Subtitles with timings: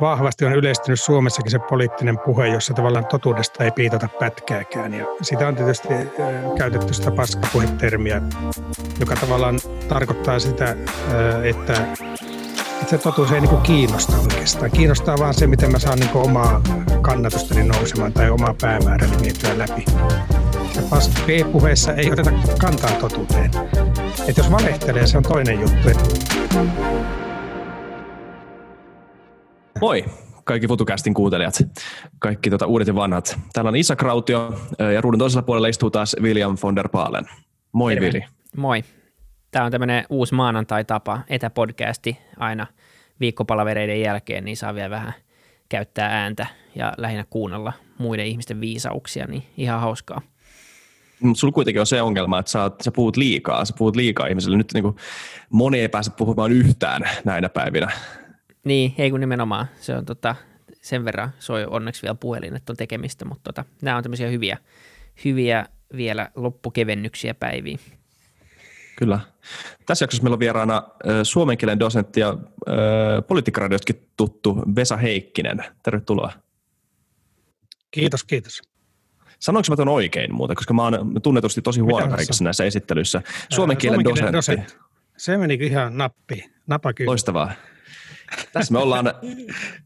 [0.00, 4.94] vahvasti on yleistynyt Suomessakin se poliittinen puhe, jossa tavallaan totuudesta ei piitata pätkääkään.
[4.94, 5.88] Ja sitä on tietysti
[6.58, 8.22] käytetty sitä paskapuhetermiä,
[9.00, 10.76] joka tavallaan tarkoittaa sitä,
[11.44, 11.74] että
[12.86, 14.70] se totuus ei niin kiinnosta oikeastaan.
[14.70, 16.60] Kiinnostaa vaan se, miten mä saan niin omaa
[17.02, 19.84] kannatustani nousemaan tai omaa päämääräni vietyä läpi.
[20.76, 20.82] Ja
[21.26, 23.50] P-puheessa ei oteta kantaa totuuteen.
[24.28, 25.88] Että jos valehtelee, se on toinen juttu.
[29.80, 30.04] Moi
[30.44, 31.54] kaikki FutuCastin kuuntelijat,
[32.18, 33.38] kaikki tota, uudet ja vanhat.
[33.52, 34.60] Täällä on Isa Krautio
[34.94, 37.24] ja ruudun toisella puolella istuu taas William von der Paalen.
[37.72, 38.06] Moi Terve.
[38.06, 38.24] Vili.
[38.56, 38.84] Moi.
[39.50, 42.66] Tämä on tämmöinen uusi maanantai-tapa, etäpodcasti aina
[43.20, 45.12] viikkopalavereiden jälkeen, niin saa vielä vähän
[45.68, 50.20] käyttää ääntä ja lähinnä kuunnella muiden ihmisten viisauksia, niin ihan hauskaa.
[51.20, 54.56] Mutta sulla kuitenkin on se ongelma, että sä, sä puhut liikaa, sä puhut liikaa ihmiselle.
[54.56, 54.96] Nyt niin kuin
[55.50, 57.92] moni ei pääse puhumaan yhtään näinä päivinä.
[58.64, 59.66] Niin, ei kun nimenomaan.
[59.80, 60.36] Se on tota,
[60.82, 64.58] sen verran soi onneksi vielä puhelin, että on tekemistä, mutta tota, nämä on tämmöisiä hyviä,
[65.24, 67.80] hyviä vielä loppukevennyksiä päiviin.
[68.96, 69.20] Kyllä.
[69.86, 70.82] Tässä jaksossa meillä on vieraana
[71.22, 72.36] suomen kielen dosentti ja
[73.28, 75.64] politiikkaradiostakin tuttu Vesa Heikkinen.
[75.82, 76.32] Tervetuloa.
[77.90, 78.62] Kiitos, kiitos.
[79.38, 83.22] Sanoinko mä tuon oikein muuta, koska mä oon tunnetusti tosi huono kaikissa näissä esittelyissä.
[83.50, 84.32] Suomen kielen dosentti.
[84.32, 84.74] dosentti.
[85.16, 87.06] Se meni ihan nappi, napakyyti.
[87.08, 87.52] Loistavaa.
[88.52, 89.14] Tässä me ollaan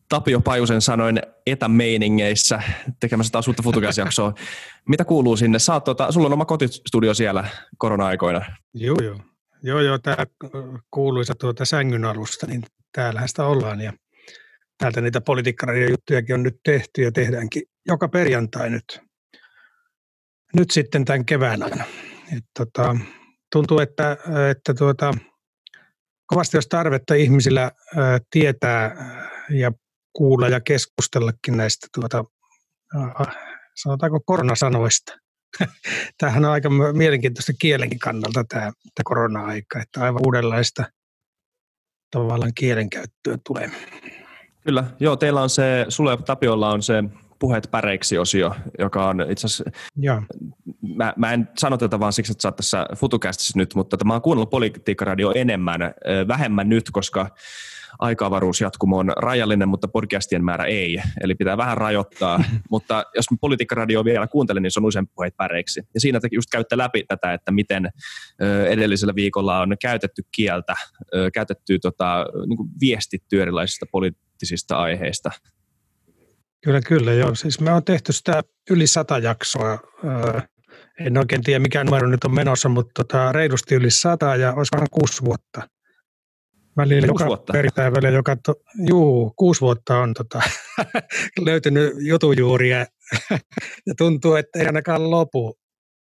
[0.08, 2.62] Tapio Pajusen sanoin etämeiningeissä
[3.00, 4.34] tekemässä taas uutta futukäsjaksoa.
[4.88, 5.58] Mitä kuuluu sinne?
[5.58, 8.44] Saat, tota, sulla on oma kotistudio siellä korona-aikoina.
[8.74, 9.20] Joo, joo.
[9.62, 10.16] Joo, joo, tämä
[10.90, 13.92] kuuluisa tuota sängyn alusta, niin täällähän sitä ollaan ja
[14.78, 15.20] täältä niitä
[15.90, 19.00] juttujakin on nyt tehty ja tehdäänkin joka perjantai nyt,
[20.54, 21.84] nyt sitten tämän kevään aina.
[22.36, 22.96] Et, tota,
[23.52, 24.16] tuntuu, että,
[24.50, 25.14] että tuota,
[26.28, 27.72] kovasti jos tarvetta ihmisillä
[28.30, 28.94] tietää
[29.50, 29.72] ja
[30.12, 32.24] kuulla ja keskustellakin näistä tuota,
[33.82, 35.16] sanotaanko koronasanoista.
[36.18, 40.84] Tämähän on aika mielenkiintoista kielenkin kannalta tämä, tämä korona-aika, että aivan uudenlaista
[42.10, 43.70] tavallaan kielenkäyttöä tulee.
[44.60, 47.04] Kyllä, joo, teillä on se, sulla ja Tapiolla on se
[47.38, 49.64] puheet päreiksi osio, joka on itse asiassa,
[50.96, 54.12] mä, mä, en sano tätä vaan siksi, että sä oot tässä FutuCastissa nyt, mutta mä
[54.12, 55.80] oon kuunnellut Politiikkaradio enemmän,
[56.28, 57.30] vähemmän nyt, koska
[57.98, 62.44] aika-avaruusjatkumo on rajallinen, mutta podcastien määrä ei, eli pitää vähän rajoittaa.
[62.70, 65.82] mutta jos politiikkaradio vielä kuuntelen, niin se on usein puheet päreiksi.
[65.94, 67.88] Ja siinä just käytte läpi tätä, että miten
[68.68, 70.74] edellisellä viikolla on käytetty kieltä,
[71.34, 75.30] käytetty tota, niin viestitty erilaisista poliittisista aiheista.
[76.64, 77.34] Kyllä, kyllä, joo.
[77.34, 79.78] Siis me on tehty sitä yli sata jaksoa.
[81.00, 84.88] En oikein tiedä, mikä numero nyt on menossa, mutta tota, reilusti yli sata ja olisikohan
[84.90, 85.68] kuusi vuotta.
[86.76, 87.52] Välillä kuusi joka vuotta.
[87.52, 88.54] välillä joka, to,
[88.88, 90.42] juu, kuusi vuotta on tota,
[91.46, 92.78] löytynyt jutujuuria
[93.86, 95.58] ja tuntuu, että ei ainakaan lopu.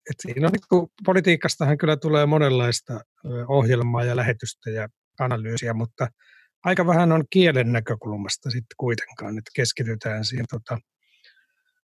[0.10, 3.00] Et siinä on, niin kuin, politiikastahan kyllä tulee monenlaista
[3.48, 4.88] ohjelmaa ja lähetystä ja
[5.20, 6.08] analyysiä, mutta
[6.66, 10.78] aika vähän on kielen näkökulmasta sitten kuitenkaan, että keskitytään siihen tota,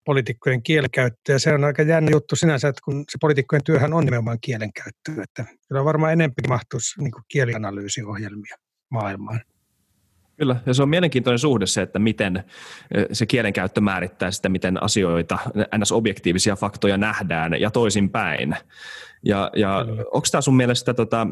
[0.05, 1.41] poliitikkojen kielenkäyttöön.
[1.41, 5.45] Se on aika jännä juttu sinänsä, että kun se poliitikkojen työhän on nimenomaan kielenkäyttö, että
[5.69, 8.57] kyllä varmaan enemmän mahtuisi niin kielianalyysiohjelmia
[8.91, 9.41] maailmaan.
[10.37, 12.45] Kyllä, ja se on mielenkiintoinen suhde se, että miten
[13.13, 15.39] se kielenkäyttö määrittää sitä, miten asioita,
[15.79, 15.93] ns.
[15.93, 18.57] objektiivisia faktoja nähdään ja toisinpäin.
[19.25, 21.27] Ja, ja onko tämä sun mielestä, tota,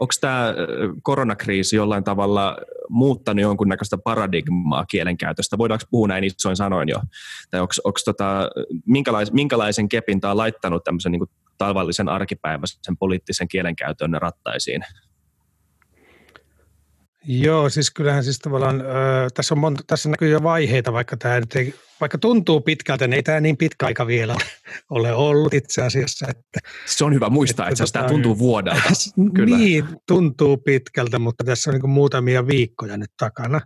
[0.00, 0.54] onko tämä
[1.02, 2.56] koronakriisi jollain tavalla
[2.88, 5.58] muuttanut jonkunnäköistä paradigmaa kielenkäytöstä?
[5.58, 7.00] Voidaanko puhua näin isoin sanoin jo?
[7.50, 8.50] Tai onko tota,
[8.86, 11.26] minkälais, minkälaisen kepin tämä on laittanut tämmöisen niin
[11.58, 14.84] tavallisen arkipäiväisen poliittisen kielenkäytön rattaisiin?
[17.24, 18.82] Joo, siis kyllähän siis tavallaan
[19.34, 23.14] tässä, on monta, tässä näkyy jo vaiheita, vaikka tämä nyt ei, vaikka tuntuu pitkältä, niin
[23.14, 24.36] ei tämä niin pitkä aika vielä
[24.90, 26.26] ole ollut itse asiassa.
[26.28, 28.88] Että, se on hyvä muistaa, että, että tämä tota, tuntuu vuodelta.
[29.36, 29.56] Kyllä.
[29.56, 33.60] Niin, tuntuu pitkältä, mutta tässä on niin muutamia viikkoja nyt takana.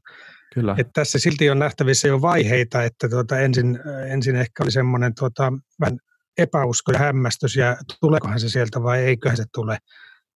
[0.55, 0.75] Kyllä.
[0.79, 5.53] Että tässä silti on nähtävissä jo vaiheita, että tuota, ensin, ensin ehkä oli semmoinen tuota,
[5.81, 5.99] vähän
[6.39, 9.79] epäusko ja hämmästys, ja tuleekohan se sieltä vai eiköhän se tule.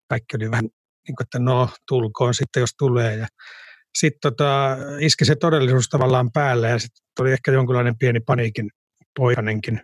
[0.10, 0.70] Kaikki oli vähän
[1.08, 3.16] niin kuin, että no tulkoon sitten, jos tulee.
[3.16, 3.28] Ja
[3.98, 8.70] sitten tota, iski se todellisuus tavallaan päälle ja sitten tuli ehkä jonkinlainen pieni paniikin
[9.20, 9.82] poikanenkin.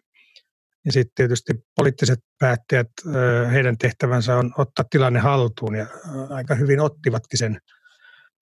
[0.86, 2.88] Ja sitten tietysti poliittiset päättäjät,
[3.52, 5.88] heidän tehtävänsä on ottaa tilanne haltuun ja
[6.30, 7.60] aika hyvin ottivatkin sen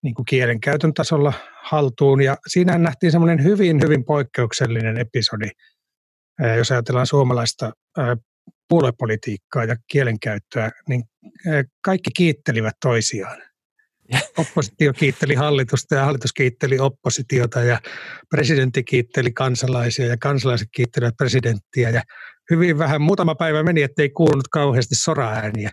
[0.04, 1.34] niin kuin kielenkäytön tasolla
[1.64, 2.22] haltuun.
[2.22, 5.50] Ja siinä nähtiin semmoinen hyvin, hyvin poikkeuksellinen episodi,
[6.58, 7.72] jos ajatellaan suomalaista
[8.70, 11.04] puoluepolitiikkaa ja kielenkäyttöä, niin
[11.82, 13.50] kaikki kiittelivät toisiaan.
[14.38, 17.80] oppositio kiitteli hallitusta ja hallitus kiitteli oppositiota ja
[18.30, 22.02] presidentti kiitteli kansalaisia ja kansalaiset kiittelivät presidenttiä ja
[22.50, 25.72] hyvin vähän, muutama päivä meni, ettei kuulunut kauheasti soraääniä.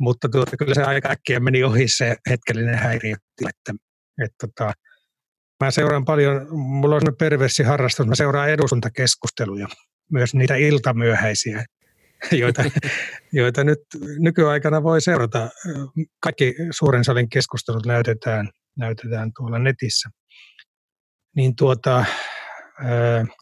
[0.00, 3.16] Mutta tuota, kyllä se aika äkkiä meni ohi se hetkellinen häiriö,
[3.48, 3.74] että,
[4.24, 4.72] että tota,
[5.64, 9.66] mä seuraan paljon, mulla on perversi harrastus, mä seuraan eduskuntakeskusteluja,
[10.12, 11.64] myös niitä iltamyöhäisiä,
[12.42, 12.64] joita,
[13.32, 13.78] joita nyt
[14.18, 15.50] nykyaikana voi seurata.
[16.20, 20.08] Kaikki suuren salin keskustelut näytetään, näytetään tuolla netissä.
[21.36, 22.04] Niin tuota,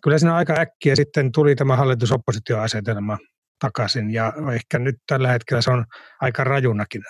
[0.03, 3.19] kyllä siinä aika äkkiä sitten tuli tämä hallitusoppositioasetelma
[3.61, 5.85] takaisin ja ehkä nyt tällä hetkellä se on
[6.21, 7.03] aika rajunakin.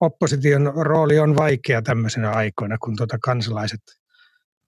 [0.00, 3.80] Opposition rooli on vaikea tämmöisenä aikoina, kun tuota kansalaiset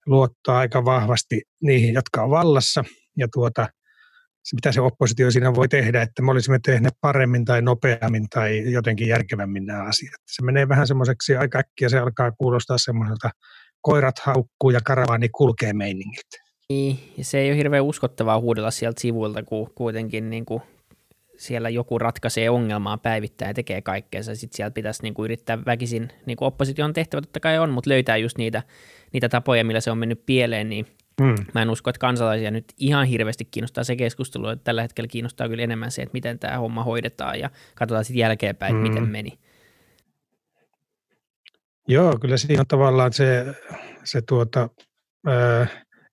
[0.07, 2.85] luottaa aika vahvasti niihin, jotka on vallassa
[3.17, 3.69] ja tuota,
[4.55, 9.09] mitä se oppositio siinä voi tehdä, että me olisimme tehneet paremmin tai nopeammin tai jotenkin
[9.09, 10.15] järkevämmin nämä asiat.
[10.27, 13.31] Se menee vähän semmoiseksi aika äkkiä, se alkaa kuulostaa semmoiselta
[13.81, 16.49] koirat haukkuu ja karavaani kulkee meiningiltä.
[16.69, 20.63] Niin, ja se ei ole hirveän uskottavaa huudella sieltä sivuilta, kun kuitenkin niin kuin
[21.39, 24.35] siellä joku ratkaisee ongelmaa päivittäin ja tekee kaikkeensa.
[24.35, 27.91] Sitten siellä pitäisi niin kuin yrittää väkisin, niin kuin opposition tehtävä totta kai on, mutta
[27.91, 28.63] löytää just niitä,
[29.13, 30.87] niitä tapoja, millä se on mennyt pieleen, niin
[31.23, 31.35] Hmm.
[31.55, 35.49] Mä en usko, että kansalaisia nyt ihan hirveästi kiinnostaa se keskustelu, että tällä hetkellä kiinnostaa
[35.49, 38.83] kyllä enemmän se, että miten tämä homma hoidetaan ja katsotaan sitten jälkeenpäin, hmm.
[38.83, 39.39] miten meni.
[41.89, 43.47] Joo, kyllä siinä on tavallaan se,
[44.05, 44.69] se tuota,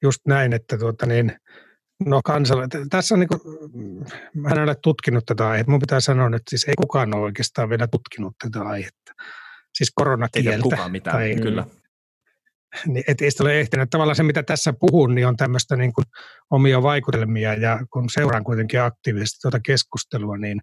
[0.01, 1.31] just näin, että tuota niin,
[2.05, 3.41] no kansala, tässä on niin kuin,
[4.33, 7.69] mä en ole tutkinut tätä aihetta, mun pitää sanoa, että siis ei kukaan ole oikeastaan
[7.69, 9.13] vielä tutkinut tätä aihetta.
[9.73, 10.51] Siis koronakieltä.
[10.51, 11.65] Ei kukaan mitään, tai, kyllä
[12.87, 13.89] niin et ei ole ehtinyt.
[13.89, 16.05] Tavallaan se, mitä tässä puhun, niin on tämmöistä niin kuin
[16.49, 20.61] omia vaikutelmia, ja kun seuraan kuitenkin aktiivisesti tuota keskustelua, niin,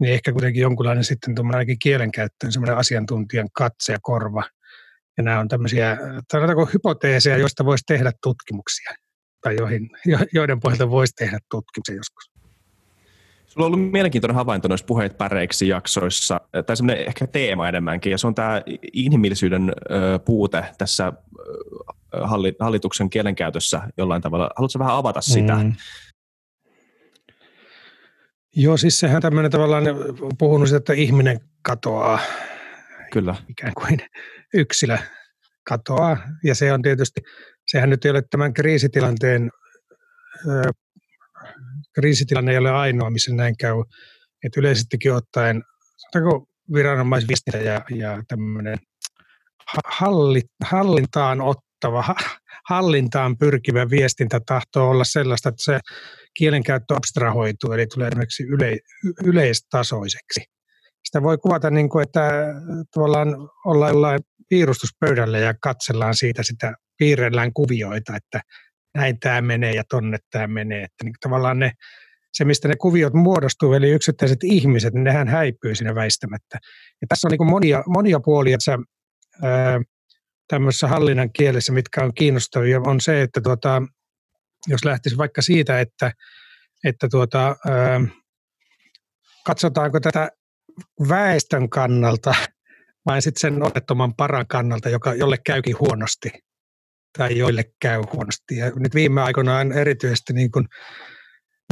[0.00, 4.42] niin ehkä kuitenkin jonkunlainen sitten ainakin kielenkäyttöön semmoinen asiantuntijan katse ja korva.
[5.16, 5.96] Ja nämä on tämmöisiä,
[6.32, 8.90] sanotaanko hypoteeseja, joista voisi tehdä tutkimuksia,
[9.40, 9.90] tai joihin,
[10.32, 12.33] joiden pohjalta voisi tehdä tutkimuksia joskus.
[13.54, 18.18] Sulla on ollut mielenkiintoinen havainto noissa puheet päreiksi jaksoissa, tai semmoinen ehkä teema enemmänkin, ja
[18.18, 18.62] se on tämä
[18.92, 19.72] inhimillisyyden
[20.24, 21.12] puute tässä
[22.60, 24.50] hallituksen kielenkäytössä jollain tavalla.
[24.56, 25.54] Haluatko vähän avata sitä?
[25.54, 25.72] Mm.
[28.56, 29.84] Joo, siis sehän tämmöinen tavallaan
[30.38, 32.18] puhunut siitä, että ihminen katoaa.
[33.12, 33.34] Kyllä.
[33.48, 33.98] Ikään kuin
[34.54, 34.98] yksilö
[35.64, 36.16] katoaa.
[36.44, 37.20] Ja se on tietysti,
[37.66, 39.50] sehän nyt ei ole tämän kriisitilanteen
[41.94, 43.74] kriisitilanne ei ole ainoa, missä näin käy.
[44.44, 45.62] Että yleisestikin ottaen,
[45.96, 48.78] sanotaanko viranomaisviestintä ja, ja tämmöinen
[49.86, 52.14] halli, hallintaan ottava,
[52.68, 55.80] hallintaan pyrkivä viestintä tahtoo olla sellaista, että se
[56.34, 58.78] kielenkäyttö abstrahoituu, eli tulee esimerkiksi yle,
[59.24, 60.40] yleistasoiseksi.
[61.04, 62.30] Sitä voi kuvata niin kuin, että
[62.94, 63.28] tavallaan
[63.64, 68.40] ollaan jollain piirustuspöydällä ja katsellaan siitä sitä, piirrellään kuvioita, että
[68.94, 70.82] näin tämä menee ja tonne tämä menee.
[70.84, 71.72] Että niin tavallaan ne,
[72.32, 76.58] se, mistä ne kuviot muodostuu, eli yksittäiset ihmiset, niin nehän häipyy siinä väistämättä.
[77.00, 78.78] Ja tässä on niin monia, monia puolia tässä,
[79.42, 79.80] ää,
[80.48, 83.82] tämmöisessä hallinnan kielessä, mitkä on kiinnostavia, on se, että tuota,
[84.68, 86.12] jos lähtisi vaikka siitä, että,
[86.84, 88.00] että tuota, ää,
[89.46, 90.30] katsotaanko tätä
[91.08, 92.34] väestön kannalta
[93.06, 96.30] vai sitten sen onnettoman paran kannalta, joka, jolle käykin huonosti
[97.18, 98.56] tai joille käy huonosti.
[98.56, 100.66] Ja nyt viime aikoina on erityisesti niin kuin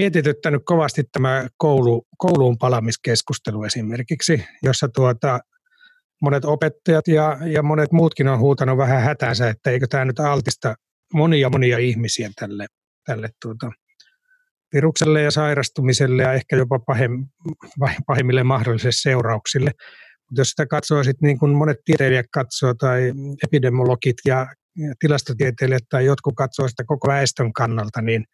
[0.00, 5.40] mietityttänyt kovasti tämä koulu, kouluun palamiskeskustelu esimerkiksi, jossa tuota,
[6.22, 10.74] monet opettajat ja, ja monet muutkin on huutanut vähän hätänsä, että eikö tämä nyt altista
[11.14, 12.66] monia monia ihmisiä tälle,
[13.06, 13.70] tälle tuota,
[14.74, 17.26] virukselle ja sairastumiselle ja ehkä jopa pahem,
[18.06, 19.70] pahimmille mahdollisille seurauksille.
[20.30, 23.12] Mutta jos sitä katsoo, sit niin kuin monet tieteilijät katsoo tai
[23.44, 24.46] epidemiologit ja
[24.98, 28.24] tilastotieteilijät tai jotkut katsoo sitä koko väestön kannalta, niin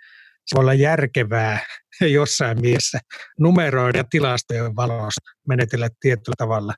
[0.47, 1.61] se voi olla järkevää
[2.01, 2.99] jossain mielessä
[3.39, 6.75] numeroida tilastojen valossa menetellä tietyllä tavalla.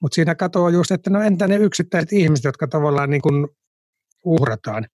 [0.00, 3.48] Mutta siinä katoaa just, että no entä ne yksittäiset ihmiset, jotka tavallaan niin kuin
[4.24, 4.86] uhrataan,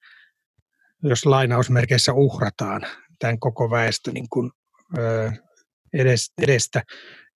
[1.02, 2.82] jos lainausmerkeissä uhrataan
[3.18, 4.50] tämän koko väestön niin kuin,
[6.38, 6.82] edestä.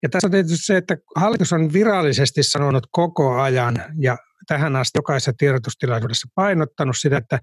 [0.02, 4.98] Ja tässä on tietysti se, että hallitus on virallisesti sanonut koko ajan ja tähän asti
[4.98, 7.38] jokaisessa tiedotustilaisuudessa painottanut sitä, että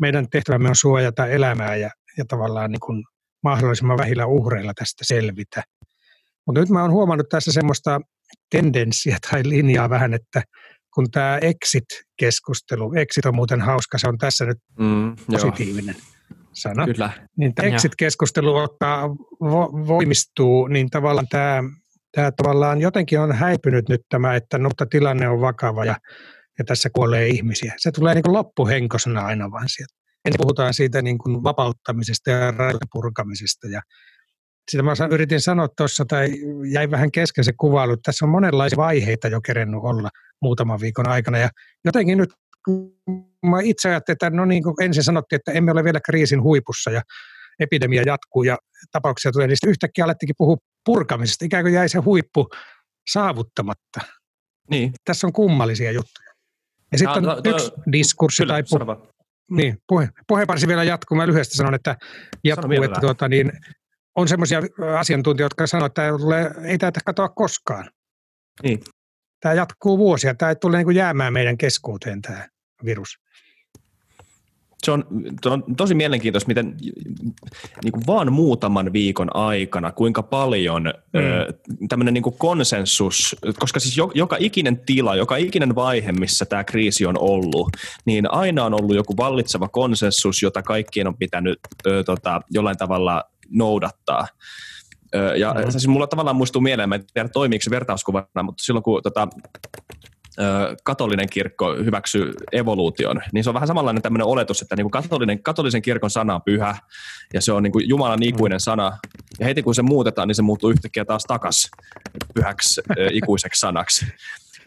[0.00, 3.04] meidän tehtävämme on suojata elämää ja, ja tavallaan niin kuin
[3.42, 5.62] mahdollisimman vähillä uhreilla tästä selvitä.
[6.46, 8.00] Mutta nyt mä oon huomannut tässä semmoista
[8.50, 10.42] tendenssiä tai linjaa vähän, että
[10.94, 16.38] kun tämä exit-keskustelu, exit on muuten hauska, se on tässä nyt mm, positiivinen joo.
[16.52, 17.10] sana, Kyllä.
[17.36, 19.08] niin tämä exit-keskustelu ottaa,
[19.40, 21.62] vo, voimistuu, niin tavallaan tämä
[22.12, 25.96] tämä tavallaan jotenkin on häipynyt nyt tämä, että mutta tilanne on vakava ja,
[26.58, 27.74] ja tässä kuolee ihmisiä.
[27.76, 29.94] Se tulee niin kuin loppuhenkosena aina vaan sieltä.
[30.24, 33.80] Ensin puhutaan siitä niin kuin vapauttamisesta ja rajojen purkamisesta ja
[34.70, 36.30] sitä mä yritin sanoa tuossa, tai
[36.72, 40.08] jäi vähän kesken se kuvailu, että tässä on monenlaisia vaiheita jo kerennyt olla
[40.42, 41.38] muutaman viikon aikana.
[41.38, 41.48] Ja
[41.84, 42.30] jotenkin nyt
[43.46, 46.90] mä itse ajattelin, että no niin kuin ensin sanottiin, että emme ole vielä kriisin huipussa
[46.90, 47.02] ja
[47.60, 48.58] epidemia jatkuu ja
[48.92, 52.48] tapauksia tulee, niin yhtäkkiä alettikin puhua purkamisesta, ikään kuin jäi se huippu
[53.12, 54.00] saavuttamatta.
[54.70, 54.92] Niin.
[55.04, 56.31] Tässä on kummallisia juttuja.
[56.92, 59.12] Ja sitten on yksi diskurssi kyllä, tai pu-
[59.50, 61.16] niin, puhe, puheenparsi vielä jatkuu.
[61.16, 61.96] Mä lyhyesti sanon, että
[62.44, 63.52] jatkuu, että tuota, niin,
[64.16, 64.62] on semmoisia
[64.98, 66.02] asiantuntijoita, jotka sanoo, että
[66.64, 67.90] ei tätä katoa koskaan.
[68.62, 68.80] Niin.
[69.40, 70.34] Tämä jatkuu vuosia.
[70.34, 72.48] Tämä ei tule niin jäämään meidän keskuuteen tämä
[72.84, 73.18] virus.
[74.84, 75.04] Se on,
[75.46, 76.76] on tosi mielenkiintoista, miten
[77.84, 81.20] niin kuin vaan muutaman viikon aikana, kuinka paljon mm.
[81.20, 81.52] ö,
[81.88, 86.64] tämmöinen niin kuin konsensus, koska siis jo, joka ikinen tila, joka ikinen vaihe, missä tämä
[86.64, 87.68] kriisi on ollut,
[88.04, 93.24] niin aina on ollut joku vallitseva konsensus, jota kaikkien on pitänyt ö, tota, jollain tavalla
[93.50, 94.26] noudattaa.
[95.36, 95.70] Ja mm-hmm.
[95.70, 99.28] siis mulla tavallaan muistuu mieleen, mä en tiedä toimiiko se vertauskuvana, mutta silloin kun tota,
[100.84, 105.42] katolinen kirkko hyväksyy evoluution, niin se on vähän samanlainen tämmöinen oletus, että niin kuin katolinen,
[105.42, 106.76] katolisen kirkon sana on pyhä
[107.34, 108.98] ja se on niin kuin Jumalan ikuinen sana.
[109.40, 111.70] Ja heti kun se muutetaan, niin se muuttuu yhtäkkiä taas takas
[112.34, 112.80] pyhäksi
[113.12, 114.06] ikuiseksi sanaksi.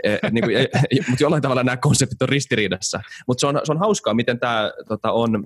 [0.04, 0.68] E, niin kuin, e,
[1.10, 3.02] mutta jollain tavalla nämä konseptit on ristiriidassa.
[3.28, 5.44] Mutta se on, se on hauskaa, miten tämä tota, on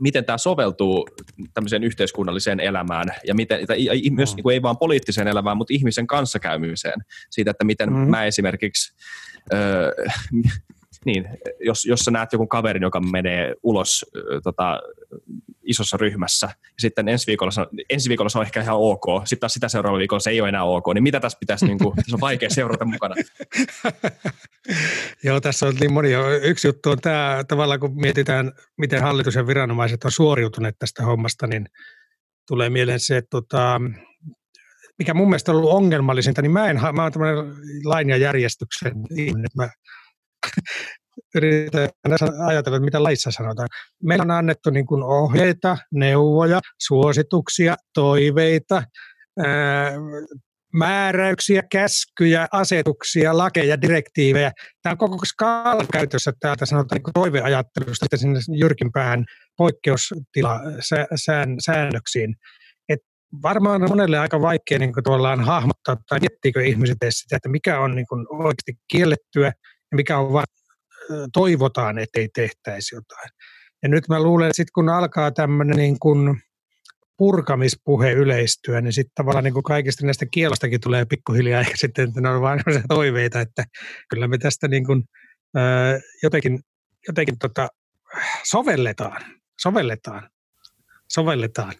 [0.00, 1.08] miten tämä soveltuu
[1.54, 4.36] tämmöiseen yhteiskunnalliseen elämään ja miten, ja myös mm.
[4.36, 7.00] niin kuin ei vain poliittiseen elämään, mutta ihmisen kanssakäymiseen.
[7.30, 7.98] Siitä, että miten mm.
[7.98, 8.94] mä esimerkiksi,
[9.52, 9.92] öö,
[11.04, 11.24] niin,
[11.60, 14.06] jos, jos sä näet joku kaverin, joka menee ulos
[14.44, 14.80] tota,
[15.62, 17.52] isossa ryhmässä, ja sitten ensi viikolla,
[17.90, 20.48] ensi viikolla se on ehkä ihan ok, sitten taas sitä seuraavalla viikolla se ei ole
[20.48, 23.14] enää ok, niin mitä tässä pitäisi, niin kuin, tässä on vaikea seurata mukana.
[25.24, 26.08] Joo, tässä on niin moni.
[26.42, 31.46] Yksi juttu on tämä, tavallaan kun mietitään, miten hallitus ja viranomaiset on suoriutuneet tästä hommasta,
[31.46, 31.68] niin
[32.48, 33.80] tulee mieleen se, että tota,
[34.98, 38.92] mikä mun mielestä on ollut ongelmallisinta, niin mä, en, mä oon tämmöinen lain ja järjestyksen
[39.10, 39.68] ihminen, että mä
[41.34, 41.88] yritän
[42.46, 43.68] ajatella, mitä laissa sanotaan.
[44.02, 48.82] Meillä on annettu niin kuin ohjeita, neuvoja, suosituksia, toiveita,
[49.44, 49.92] ää,
[50.74, 54.52] määräyksiä, käskyjä, asetuksia, lakeja, direktiivejä.
[54.82, 59.24] Tämä on koko skaala käytössä täältä sanotaan niin toiveajattelusta sinne jyrkimpään
[59.56, 60.60] poikkeustila
[61.16, 62.34] sään, säännöksiin.
[62.88, 63.00] Et
[63.42, 67.94] varmaan on monelle aika vaikea niin kuin hahmottaa tai miettiikö ihmiset sitä, että mikä on
[67.94, 69.52] niin kuin oikeasti kiellettyä
[69.94, 70.46] mikä on vain
[71.32, 73.28] toivotaan, ettei tehtäisi jotain.
[73.82, 76.40] Ja nyt mä luulen, että sitten kun alkaa tämmöinen niin kuin
[77.16, 82.20] purkamispuhe yleistyä, niin sitten tavallaan niin kuin kaikista näistä kielostakin tulee pikkuhiljaa ehkä sitten, että
[82.20, 83.64] ne on vain toiveita, että
[84.10, 85.04] kyllä me tästä niin kuin,
[85.56, 86.60] ää, jotenkin,
[87.08, 87.68] jotenkin tota,
[88.44, 89.22] sovelletaan,
[89.62, 90.30] sovelletaan,
[91.12, 91.72] sovelletaan.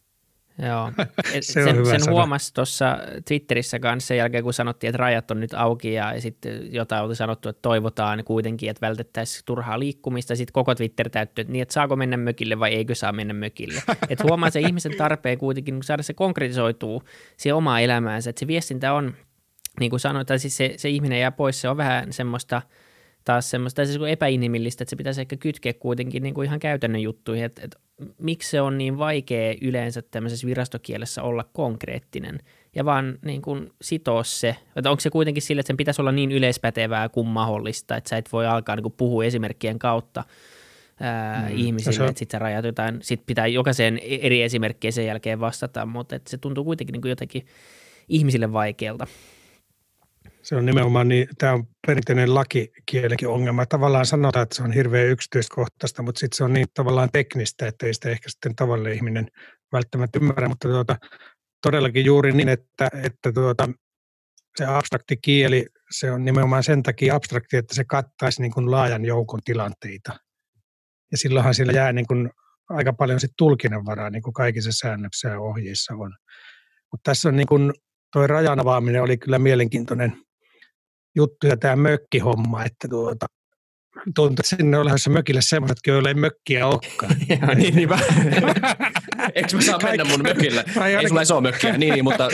[0.59, 0.93] Joo,
[1.35, 5.41] Et se sen, sen huomasi tuossa Twitterissä kanssa sen jälkeen, kun sanottiin, että rajat on
[5.41, 10.37] nyt auki ja sitten jotain oli sanottu, että toivotaan kuitenkin, että vältettäisiin turhaa liikkumista.
[10.37, 13.83] Sitten koko Twitter täyttyi, että, niin, että saako mennä mökille vai eikö saa mennä mökille.
[14.11, 17.03] Että huomaa se ihmisen tarpeen kuitenkin saada se konkretisoituu
[17.37, 18.31] siihen omaa elämäänsä.
[18.31, 19.15] Että se viestintä on,
[19.81, 22.63] niin kuin sanoin, että siis se, se ihminen jää pois, se on vähän semmoista–
[23.25, 27.45] taas semmoista siis epäinhimillistä, että se pitäisi ehkä kytkeä kuitenkin niin kuin ihan käytännön juttuihin,
[27.45, 27.79] että, että
[28.19, 32.39] miksi se on niin vaikea yleensä tämmöisessä virastokielessä olla konkreettinen
[32.75, 36.13] ja vaan niin kuin sitoa se, että onko se kuitenkin sille, että sen pitäisi olla
[36.13, 40.25] niin yleispätevää kuin mahdollista, että sä et voi alkaa niin kuin puhua esimerkkien kautta
[41.01, 45.41] ää, mm, ihmisille, että sitten sä rajat jotain, sitten pitää jokaiseen eri esimerkkiä sen jälkeen
[45.41, 47.47] vastata, mutta että se tuntuu kuitenkin niin kuin jotenkin
[48.09, 49.07] ihmisille vaikealta.
[50.45, 53.67] Se on nimenomaan niin, tämä on perinteinen lakikielikin ongelma.
[53.67, 57.87] Tavallaan sanotaan, että se on hirveän yksityiskohtaista, mutta sitten se on niin tavallaan teknistä, että
[57.87, 59.29] ei sitä ehkä sitten tavallinen ihminen
[59.73, 60.97] välttämättä ymmärrä, mutta tuota,
[61.63, 63.69] todellakin juuri niin, että, että tuota,
[64.57, 69.05] se abstrakti kieli, se on nimenomaan sen takia abstrakti, että se kattaisi niin kuin laajan
[69.05, 70.13] joukon tilanteita.
[71.13, 72.31] Ja silloinhan sillä jää niin kuin
[72.69, 76.13] aika paljon sit tulkinnanvaraa, niin kuin kaikissa säännöksissä ja ohjeissa on.
[76.93, 77.73] Mutta tässä on niin kuin,
[78.13, 80.24] toi rajan avaaminen oli kyllä mielenkiintoinen
[81.17, 83.27] juttuja tämä mökkihomma, että tuota,
[84.05, 87.17] tuntuu, että sinne on lähdössä mökille semmoisetkin, joilla ei mökkiä olekaan.
[87.29, 87.89] ja, niin, niin
[89.35, 90.65] Eikö mä saa mennä mun mökille?
[90.87, 92.29] Ei ei sulla ei ole mökkiä, niin, niin mutta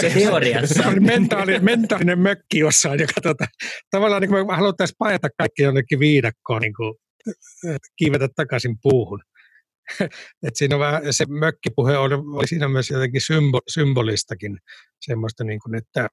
[0.00, 0.82] se teoriassa.
[0.82, 3.44] Se on mentaalinen, mentaalinen mökki jossain, joka tota,
[3.90, 6.94] tavallaan niin kuin me haluttaisiin pajata kaikki jonnekin viidakkoon, niin kuin,
[7.96, 9.20] kiivetä takaisin puuhun.
[10.42, 14.58] Et siinä on vähän, se mökkipuhe oli, oli siinä myös jotenkin symbo, symbolistakin
[15.00, 16.08] semmoista, niin kuin, että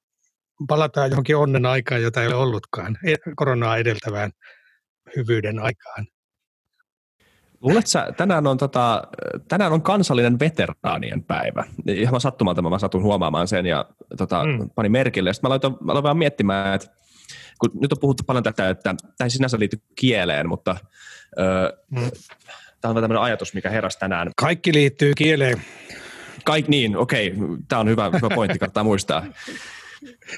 [0.68, 4.30] palataan johonkin onnen aikaan, jota ei ole ollutkaan, e, koronaa edeltävään
[5.16, 6.06] hyvyyden aikaan.
[7.60, 9.02] Luulet sä, tänään on, tota,
[9.48, 11.64] tänään on kansallinen veteraanien päivä.
[11.86, 13.84] Ihan sattumalta mä satun huomaamaan sen ja
[14.18, 14.70] tota, mm.
[14.74, 15.32] panin merkille.
[15.32, 16.88] Sitten mä aloin, mä aloin vaan miettimään, että
[17.60, 20.76] kun nyt on puhuttu paljon tätä, että tämä ei sinänsä liity kieleen, mutta
[21.38, 22.10] öö, mm.
[22.80, 24.30] tämä on tämmöinen ajatus, mikä heräsi tänään.
[24.36, 25.62] Kaikki liittyy kieleen.
[26.44, 27.34] Kaik, niin, okei.
[27.68, 29.26] Tämä on hyvä, hyvä pointti, kannattaa muistaa.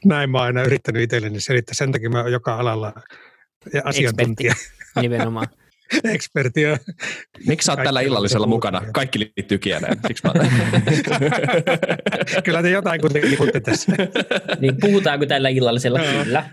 [0.05, 1.75] Näin mä oon aina yrittänyt itselleni selittää.
[1.75, 2.93] Sen takia mä joka alalla
[3.85, 4.53] asiantuntija.
[4.53, 5.47] Ekspertti, nimenomaan.
[6.05, 6.79] Ekspertiä.
[7.47, 8.83] Miksi sä oot tällä illallisella mukana?
[8.93, 9.99] Kaikki liittyy kieleen.
[10.07, 10.33] Siksi mä...
[12.45, 13.93] Kyllä te jotain kuitenkin puhutte tässä.
[14.61, 15.99] niin puhutaanko tällä illallisella?
[15.99, 16.51] Kyllä.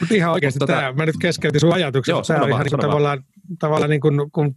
[0.00, 0.72] Mutta ihan oikeasti tota...
[0.72, 2.12] tämä, mä nyt keskeytin sun ajatuksen.
[2.12, 3.24] Joo, tämä on ihan niin tavallaan,
[3.58, 4.56] tavallaan niin kuin, kun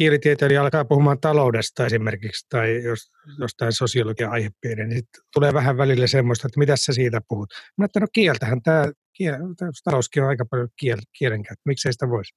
[0.00, 6.06] kielitieteilijä alkaa puhumaan taloudesta esimerkiksi tai jos, jostain sosiologian aihepiiriä, niin sitten tulee vähän välillä
[6.06, 7.52] semmoista, että mitä sä siitä puhut.
[7.76, 12.08] Mä ajattelin, no kieltähän tämä, kiel, tämä talouskin on aika paljon kiel, kielenkäyttö, miksei sitä
[12.08, 12.34] voisi.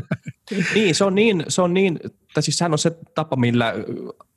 [0.74, 1.98] niin, se on niin, se on niin,
[2.34, 3.74] tai siis sehän on se tapa, millä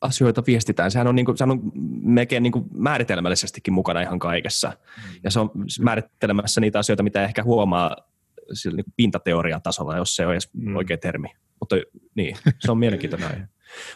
[0.01, 0.91] asioita viestitään.
[0.91, 4.67] Sehän on, niin kuin, sehän on melkein niin kuin määritelmällisestikin mukana ihan kaikessa.
[4.67, 5.19] Mm.
[5.23, 7.95] Ja se on määrittelemässä niitä asioita, mitä ehkä huomaa
[8.53, 10.75] sillä niin pintateorian tasolla, jos se on edes mm.
[10.75, 11.27] oikea termi.
[11.59, 11.75] Mutta
[12.15, 13.47] niin, se on mielenkiintoinen aihe.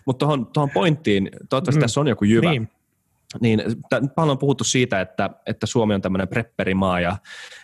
[0.05, 1.81] Mutta tuohon, tuohon pointtiin, toivottavasti mm.
[1.81, 2.51] tässä on joku jyvä.
[2.51, 2.69] Niin
[3.41, 3.61] niin
[4.15, 7.17] paljon on puhuttu siitä, että, että Suomi on tämmöinen prepperimaa ja,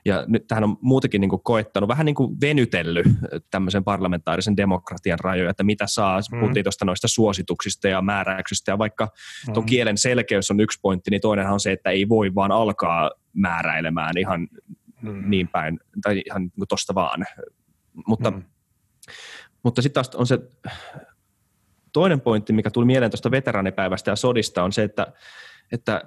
[0.05, 3.07] ja nyt tähän on muutenkin niin koettanut, vähän niin kuin venytellyt
[3.51, 6.39] tämmöisen parlamentaarisen demokratian rajoja, että mitä saa, mm.
[6.39, 9.07] puhuttiin tuosta noista suosituksista ja määräyksistä ja vaikka
[9.47, 9.53] mm.
[9.53, 13.11] tuon kielen selkeys on yksi pointti, niin toinenhan on se, että ei voi vaan alkaa
[13.33, 14.47] määräilemään ihan
[15.01, 15.29] mm.
[15.29, 17.25] niin päin, tai ihan niin tuosta vaan.
[18.07, 18.43] Mutta, mm.
[19.65, 20.39] Mutta sitten taas on se
[21.93, 25.07] toinen pointti, mikä tuli mieleen tuosta veteranipäivästä ja sodista, on se, että
[25.71, 26.01] että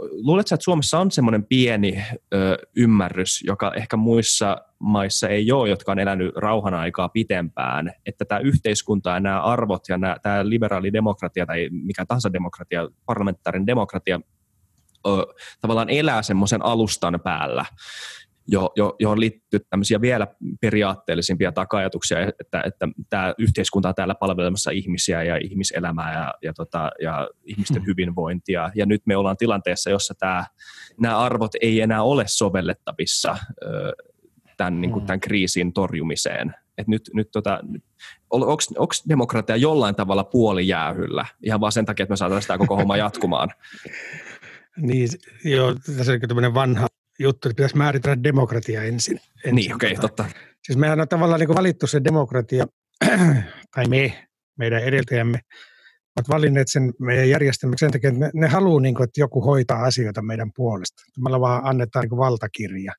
[0.00, 5.92] luuletko, että Suomessa on semmoinen pieni ö, ymmärrys, joka ehkä muissa maissa ei ole, jotka
[5.92, 10.92] on elänyt rauhan aikaa pitempään, että tämä yhteiskunta ja nämä arvot ja nämä, tämä liberaali
[10.92, 14.20] demokratia tai mikä tahansa demokratia, parlamentaarinen demokratia,
[15.06, 15.10] ö,
[15.60, 17.64] tavallaan elää semmoisen alustan päällä,
[18.98, 20.26] johon liittyy tämmöisiä vielä
[20.60, 26.90] periaatteellisimpia takajatuksia, että, että tämä yhteiskunta on täällä palvelemassa ihmisiä ja ihmiselämää ja, ja, tota,
[27.02, 27.86] ja ihmisten hmm.
[27.86, 28.70] hyvinvointia.
[28.74, 30.44] Ja nyt me ollaan tilanteessa, jossa tämä,
[31.00, 33.38] nämä arvot ei enää ole sovellettavissa
[34.56, 35.06] tämän, niin kuin, hmm.
[35.06, 36.54] tämän kriisin torjumiseen.
[36.78, 37.60] Et nyt, nyt tota,
[38.30, 42.76] onko demokratia jollain tavalla puoli jäähyllä ihan vaan sen takia, että me saadaan sitä koko
[42.76, 43.48] homma jatkumaan?
[44.76, 45.08] niin,
[45.44, 46.86] joo, tässä on tämmöinen vanha
[47.20, 49.20] juttu, että pitäisi määritellä demokratia ensin.
[49.44, 50.24] ensin niin, okei, okay, totta.
[50.64, 52.66] Siis mehän on tavallaan niin valittu se demokratia,
[53.74, 54.28] tai me,
[54.58, 55.38] meidän edeltäjämme,
[56.16, 59.40] ovat valinneet sen meidän järjestelmäksi sen takia, että ne, ne haluaa, niin kuin, että joku
[59.40, 61.02] hoitaa asioita meidän puolesta.
[61.24, 62.92] Meillä vaan annetaan niin valtakirja.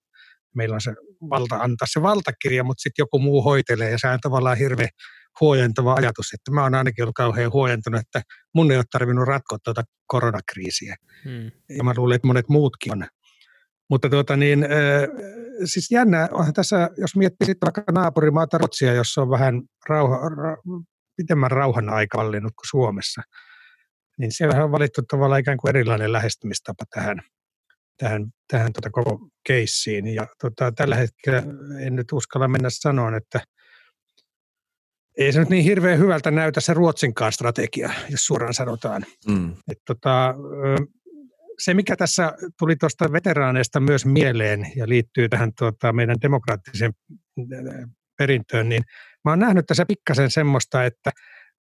[0.56, 0.94] Meillä on se
[1.30, 4.90] valta antaa se valtakirja, mutta sitten joku muu hoitelee, ja se on tavallaan hirveän
[5.42, 8.22] huojentava ajatus, että mä oon ainakin ollut kauhean huojentunut, että
[8.56, 10.96] mun ei ole tarvinnut ratkoa tuota koronakriisiä.
[11.24, 11.52] Hmm.
[11.78, 13.08] Ja mä luulen, että monet muutkin on
[13.92, 14.66] mutta tuota niin,
[15.66, 20.58] siis jännä, onhan tässä, jos miettii sitten vaikka naapurimaata Ruotsia, jossa on vähän rauha, ra,
[21.18, 23.22] pitemmän rauhan aika vallinnut kuin Suomessa,
[24.18, 27.22] niin siellä on valittu tavallaan ikään kuin erilainen lähestymistapa tähän,
[27.98, 30.08] tähän, tähän tuota koko keissiin.
[30.08, 31.44] Ja tuota, tällä hetkellä
[31.80, 33.40] en nyt uskalla mennä sanoa, että
[35.18, 39.06] ei se nyt niin hirveän hyvältä näytä se Ruotsinkaan strategia, jos suoraan sanotaan.
[39.28, 39.52] Mm.
[39.72, 40.36] Et tota,
[41.64, 46.92] se, mikä tässä tuli tuosta veteraaneista myös mieleen ja liittyy tähän tuota, meidän demokraattiseen
[47.40, 48.84] äh, perintöön, niin
[49.26, 51.12] mä oon nähnyt tässä pikkasen semmoista, että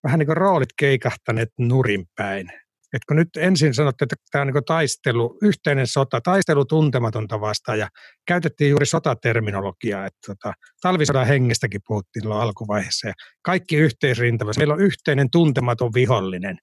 [0.03, 2.51] vähän niin kuin roolit keikahtaneet nurinpäin.
[2.93, 7.79] Et kun nyt ensin sanottiin, että tämä on niin taistelu, yhteinen sota, taistelu tuntematonta vastaan
[7.79, 7.87] ja
[8.27, 14.51] käytettiin juuri sotaterminologiaa, että tota, talvisodan hengestäkin puhuttiin alkuvaiheessa ja kaikki yhteisrintama.
[14.57, 16.57] Meillä on yhteinen tuntematon vihollinen.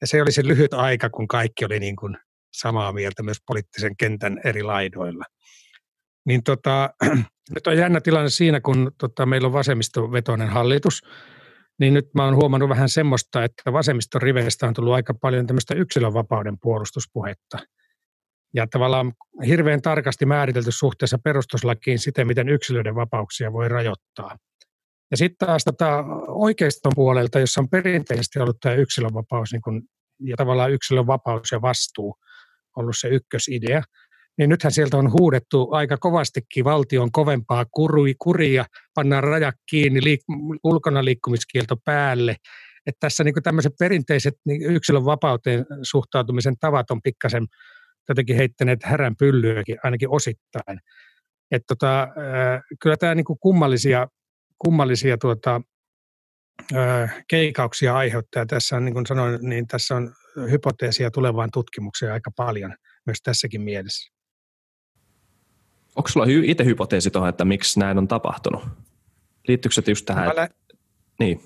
[0.00, 2.16] Ja se oli se lyhyt aika, kun kaikki oli niin kuin
[2.52, 5.24] samaa mieltä myös poliittisen kentän eri laidoilla.
[6.26, 6.90] Niin tota,
[7.54, 11.02] nyt on jännä tilanne siinä, kun tota, meillä on vasemmistovetoinen hallitus,
[11.80, 15.74] niin nyt mä oon huomannut vähän semmoista, että vasemmiston riveistä on tullut aika paljon tämmöistä
[15.74, 17.58] yksilönvapauden puolustuspuhetta.
[18.54, 19.12] Ja tavallaan
[19.46, 24.36] hirveän tarkasti määritelty suhteessa perustuslakiin siten, miten yksilöiden vapauksia voi rajoittaa.
[25.10, 29.82] Ja sitten taas tota oikeiston puolelta, jossa on perinteisesti ollut tämä yksilönvapaus niin kun,
[30.20, 32.14] ja tavallaan yksilön vapaus ja vastuu–
[32.76, 33.82] ollut se ykkösidea,
[34.38, 40.58] niin nythän sieltä on huudettu aika kovastikin valtion kovempaa kurui, kuria, pannaan rajat kiinni, liik-
[40.64, 42.36] ulkona liikkumiskielto päälle.
[42.86, 47.46] Että tässä niin tämmöiset perinteiset niin yksilön vapauteen suhtautumisen tavat on pikkasen
[48.08, 50.80] jotenkin heittäneet härän pyllyäkin ainakin osittain.
[51.50, 52.08] Et tota,
[52.80, 54.06] kyllä tämä niin kummallisia,
[54.58, 55.60] kummallisia tuota,
[57.28, 58.46] keikauksia aiheuttaa.
[58.46, 60.14] Tässä on, niin kuin sanoin, niin tässä on
[60.50, 62.74] hypoteesia tulevaan tutkimukseen aika paljon
[63.06, 64.12] myös tässäkin mielessä.
[65.96, 68.64] Onko sulla itse hypoteesi tuohon, että miksi näin on tapahtunut?
[69.48, 70.26] Liittyykö se just tähän?
[70.26, 70.48] Mä, lä-
[71.18, 71.40] niin.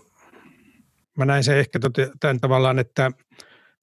[1.16, 1.78] Mä näin se ehkä
[2.20, 3.10] tämän tavallaan, että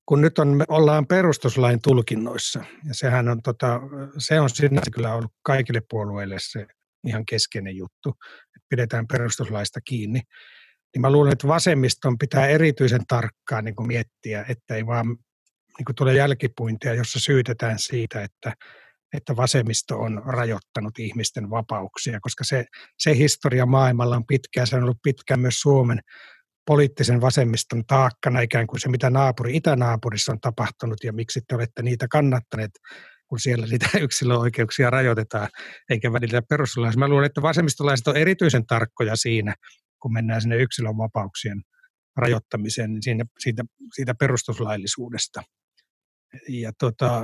[0.06, 3.80] kun nyt on, ollaan perustuslain tulkinnoissa, ja sehän on, tota,
[4.18, 6.66] se on sinänsä kyllä ollut kaikille puolueille se
[7.08, 8.10] ihan keskeinen juttu,
[8.56, 10.22] että pidetään perustuslaista kiinni,
[10.94, 15.08] niin mä luulen, että vasemmiston pitää erityisen tarkkaan niin kuin miettiä, että ei vaan
[15.78, 18.54] niin kuin tule jälkipuintia, jossa syytetään siitä, että,
[19.14, 22.66] että vasemmisto on rajoittanut ihmisten vapauksia, koska se,
[22.98, 26.00] se historia maailmalla on pitkään, se on ollut pitkään myös Suomen
[26.66, 31.82] poliittisen vasemmiston taakkana ikään kuin se, mitä naapuri, itänaapurissa on tapahtunut ja miksi te olette
[31.82, 32.72] niitä kannattaneet,
[33.28, 35.48] kun siellä niitä yksilöoikeuksia rajoitetaan,
[35.90, 37.00] eikä välillä perustuslaissa.
[37.00, 39.56] Mä luulen, että vasemmistolaiset on erityisen tarkkoja siinä,
[40.04, 41.62] kun mennään sinne yksilön vapauksien
[42.16, 43.64] rajoittamiseen, niin siinä, siitä,
[43.94, 45.44] siitä perustuslaillisuudesta.
[46.50, 47.22] Ja tota,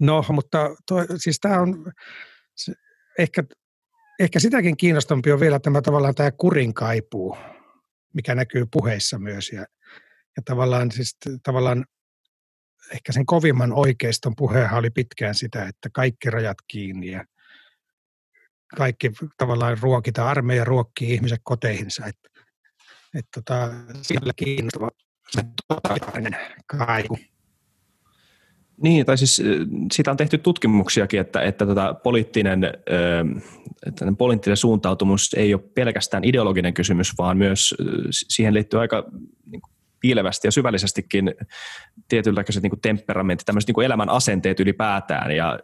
[0.00, 1.92] no, mutta to, siis tämä on
[3.18, 3.44] ehkä
[4.20, 7.36] ehkä sitäkin kiinnostampi on vielä tämä tavallaan tämä kurin kaipuu,
[8.14, 9.52] mikä näkyy puheissa myös.
[9.52, 9.60] Ja,
[10.36, 11.84] ja tavallaan, siis, tavallaan
[12.92, 17.24] ehkä sen kovimman oikeiston puheenhan oli pitkään sitä, että kaikki rajat kiinni ja
[18.76, 22.06] kaikki tavallaan ruokita, armeija ruokkii ihmiset koteihinsa.
[22.06, 22.28] Että,
[23.14, 23.70] et, tota,
[24.02, 24.88] siellä kiinnostava
[25.68, 27.18] totalitaarinen kaivu.
[28.82, 29.42] Niin, tai siis
[29.92, 32.64] siitä on tehty tutkimuksiakin, että, että tota poliittinen,
[33.86, 37.74] että poliittinen suuntautumus ei ole pelkästään ideologinen kysymys, vaan myös
[38.10, 39.04] siihen liittyy aika
[39.46, 39.60] niin
[40.02, 41.34] piilevästi ja syvällisestikin
[42.08, 45.58] tietynlaiset niin temperamentit, tämmöiset niin elämän asenteet ylipäätään, ja,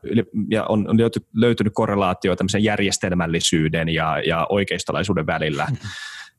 [0.51, 0.97] ja on, on
[1.35, 5.67] löytynyt korrelaatio tämmöisen järjestelmällisyyden ja, ja oikeistolaisuuden välillä.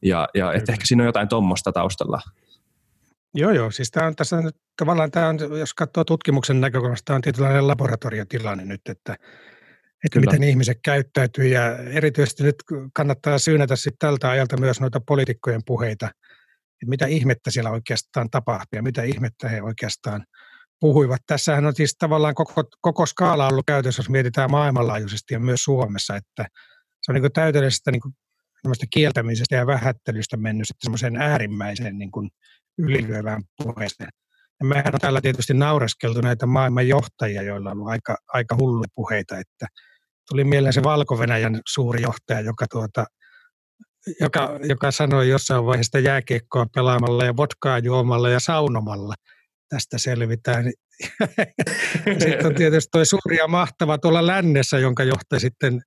[0.01, 2.21] Ja, ja että ehkä siinä on jotain tuommoista taustalla.
[3.33, 3.71] Joo, joo.
[3.71, 7.67] Siis tämä on tässä nyt, tavallaan tämä on, jos katsoo tutkimuksen näkökulmasta, tämä on tietynlainen
[7.67, 9.15] laboratoriotilanne nyt, että,
[10.05, 12.55] että miten ihmiset käyttäytyy ja erityisesti nyt
[12.93, 16.09] kannattaa syynätä sitten tältä ajalta myös noita poliitikkojen puheita,
[16.81, 20.25] että mitä ihmettä siellä oikeastaan tapahtui ja mitä ihmettä he oikeastaan
[20.79, 21.21] puhuivat.
[21.27, 26.15] Tässähän on siis tavallaan koko, koko skaala ollut käytössä, jos mietitään maailmanlaajuisesti ja myös Suomessa,
[26.15, 26.45] että
[27.01, 28.01] se on niin täydellisestä niin
[28.89, 32.29] kieltämisestä ja vähättelystä mennyt semmoiseen äärimmäiseen niin kuin
[32.77, 34.09] ylilyövään puheeseen.
[34.59, 38.87] Ja mehän on täällä tietysti naureskeltu näitä maailman johtajia, joilla on ollut aika, aika hulluja
[38.95, 39.67] puheita, että
[40.29, 41.17] tuli mieleen se valko
[41.67, 43.05] suuri johtaja, joka, tuota,
[44.19, 49.13] joka, joka sanoi jossain vaiheessa jääkiekkoa pelaamalla ja vodkaa juomalla ja saunomalla
[49.69, 50.65] tästä selvitään.
[52.19, 55.81] sitten on tietysti tuo suuri ja mahtava tuolla lännessä, jonka johtaja sitten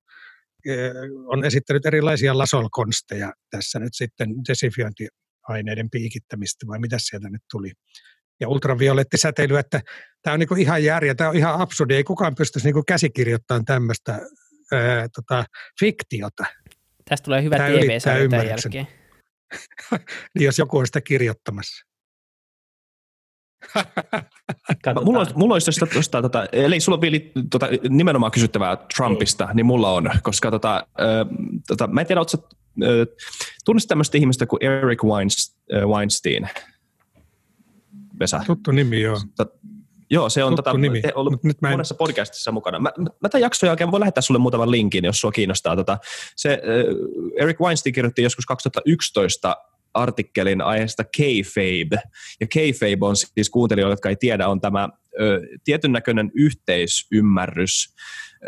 [0.65, 0.91] eh,
[1.25, 5.07] on esittänyt erilaisia lasolkonsteja tässä nyt sitten desifiointi
[5.47, 7.71] aineiden piikittämistä vai mitä sieltä nyt tuli.
[8.39, 9.81] Ja ultraviolettisäteily, että
[10.21, 14.19] tämä on niinku ihan järjä, tämä on ihan absurdi, ei kukaan pystyisi niinku käsikirjoittamaan tämmöistä
[14.71, 15.45] ää, tota,
[15.79, 16.45] fiktiota.
[17.05, 18.87] Tästä tulee hyvä TV-sarja tämän jälkeen.
[20.35, 21.85] niin jos joku on sitä kirjoittamassa.
[25.05, 27.17] mulla, on, mulla olisi tuosta, tuosta tota, eli sulla on vielä
[27.49, 31.37] tota, nimenomaan kysyttävää Trumpista, niin mulla on, koska tota, äh,
[31.67, 32.49] tota, mä en tiedä, oletko
[33.65, 35.03] Tunnistat tämmöistä ihmistä kuin Eric
[35.83, 36.49] Weinstein?
[38.19, 38.41] Vesa.
[38.47, 39.17] Tuttu nimi, joo.
[40.13, 41.01] Joo, se on tota, nimi.
[41.15, 41.73] ollut nyt mä en...
[41.73, 42.79] monessa podcastissa mukana.
[42.79, 45.75] Mä, mä, mä tämän jakson jälkeen voin lähettää sulle muutaman linkin, jos sua kiinnostaa.
[45.75, 45.97] Tota,
[46.35, 46.59] se, äh,
[47.43, 49.57] Eric Weinstein kirjoitti joskus 2011
[49.93, 52.01] artikkelin aiheesta kayfabe.
[52.39, 54.89] Ja kayfabe on siis kuuntelijoille, jotka ei tiedä, on tämä
[55.21, 57.95] ö, tietyn näköinen yhteisymmärrys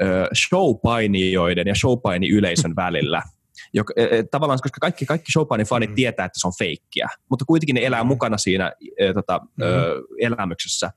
[0.01, 3.21] ö, showpainijoiden ja showpaini-yleisön välillä–
[3.75, 5.95] joka, e, e, tavallaan, koska kaikki, kaikki Chopinin fanit mm.
[5.95, 8.07] tietää, että se on feikkiä, mutta kuitenkin ne elää mm.
[8.07, 9.63] mukana siinä e, tota, mm.
[9.63, 10.91] ö, elämyksessä.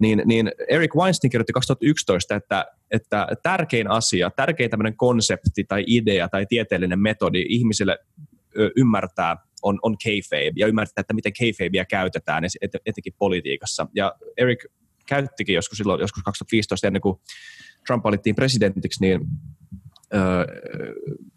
[0.00, 6.28] Niin, niin Eric Weinstein kirjoitti 2011, että, että tärkein asia, tärkein tämmöinen konsepti tai idea
[6.28, 7.98] tai tieteellinen metodi ihmisille
[8.58, 13.86] ö, ymmärtää on, on kayfabe ja ymmärtää, että miten kayfabea käytetään et, etenkin politiikassa.
[13.94, 14.64] Ja Eric
[15.06, 17.20] käyttikin joskus silloin, joskus 2015 ennen kuin
[17.86, 19.20] Trump valittiin presidentiksi, niin
[20.14, 20.44] öö,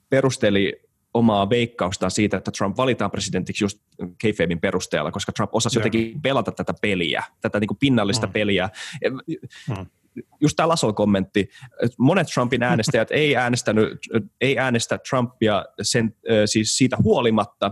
[0.10, 0.85] perusteli
[1.16, 3.80] omaa veikkaustaan siitä, että Trump valitaan presidentiksi just
[4.22, 8.34] kayfabin perusteella, koska Trump osasi jotenkin pelata tätä peliä, tätä niin kuin pinnallista mm.
[8.34, 8.70] peliä.
[9.70, 9.86] Mm.
[10.42, 11.40] Just tämä Lasol kommentti,
[11.84, 14.00] että monet Trumpin äänestäjät ei, äänestänyt,
[14.42, 17.72] ei äänestä Trumpia sen, siis siitä huolimatta,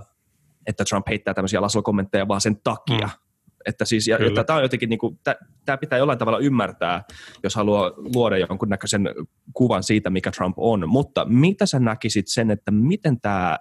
[0.67, 3.07] että Trump heittää tämmöisiä Lasol kommentteja, vaan sen takia.
[3.07, 3.22] Mm
[3.65, 5.19] Että siis, ja, että tämä on jotenkin, niin kuin,
[5.65, 7.03] tämä pitää jollain tavalla ymmärtää,
[7.43, 9.09] jos haluaa luoda jonkunnäköisen
[9.53, 10.89] kuvan siitä, mikä Trump on.
[10.89, 13.59] Mutta mitä sä näkisit sen, että miten tämä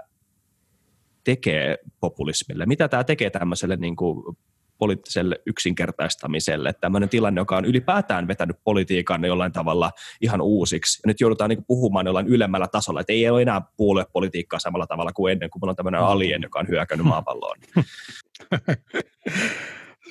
[1.24, 2.66] tekee populismille?
[2.66, 4.36] Mitä tämä tekee tämmöiselle niin kuin
[4.82, 6.72] poliittiselle yksinkertaistamiselle.
[6.72, 11.00] Tämmöinen tilanne, joka on ylipäätään vetänyt politiikan jollain tavalla ihan uusiksi.
[11.04, 15.12] Ja nyt joudutaan niin puhumaan jollain ylemmällä tasolla, että ei ole enää puoluepolitiikkaa samalla tavalla
[15.12, 16.06] kuin ennen, kun meillä on tämmöinen mm.
[16.06, 17.56] alien, joka on hyökännyt maapalloon.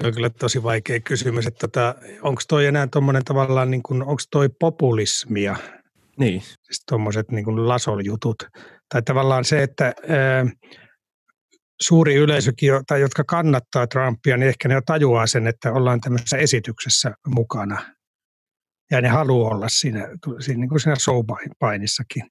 [0.01, 4.01] Se on kyllä tosi vaikea kysymys, että tota, onko toi enää tuommoinen tavallaan, niin kuin,
[4.01, 5.55] onko toi populismia?
[6.19, 6.41] Niin.
[6.41, 8.43] Siis tuommoiset niin lasoljutut.
[8.93, 10.45] Tai tavallaan se, että ää,
[11.81, 16.37] suuri yleisökin, tai jotka kannattaa Trumpia, niin ehkä ne jo tajuaa sen, että ollaan tämmöisessä
[16.37, 17.95] esityksessä mukana.
[18.91, 20.07] Ja ne haluaa olla siinä,
[20.39, 22.23] siinä, niin kuin siinä showpainissakin.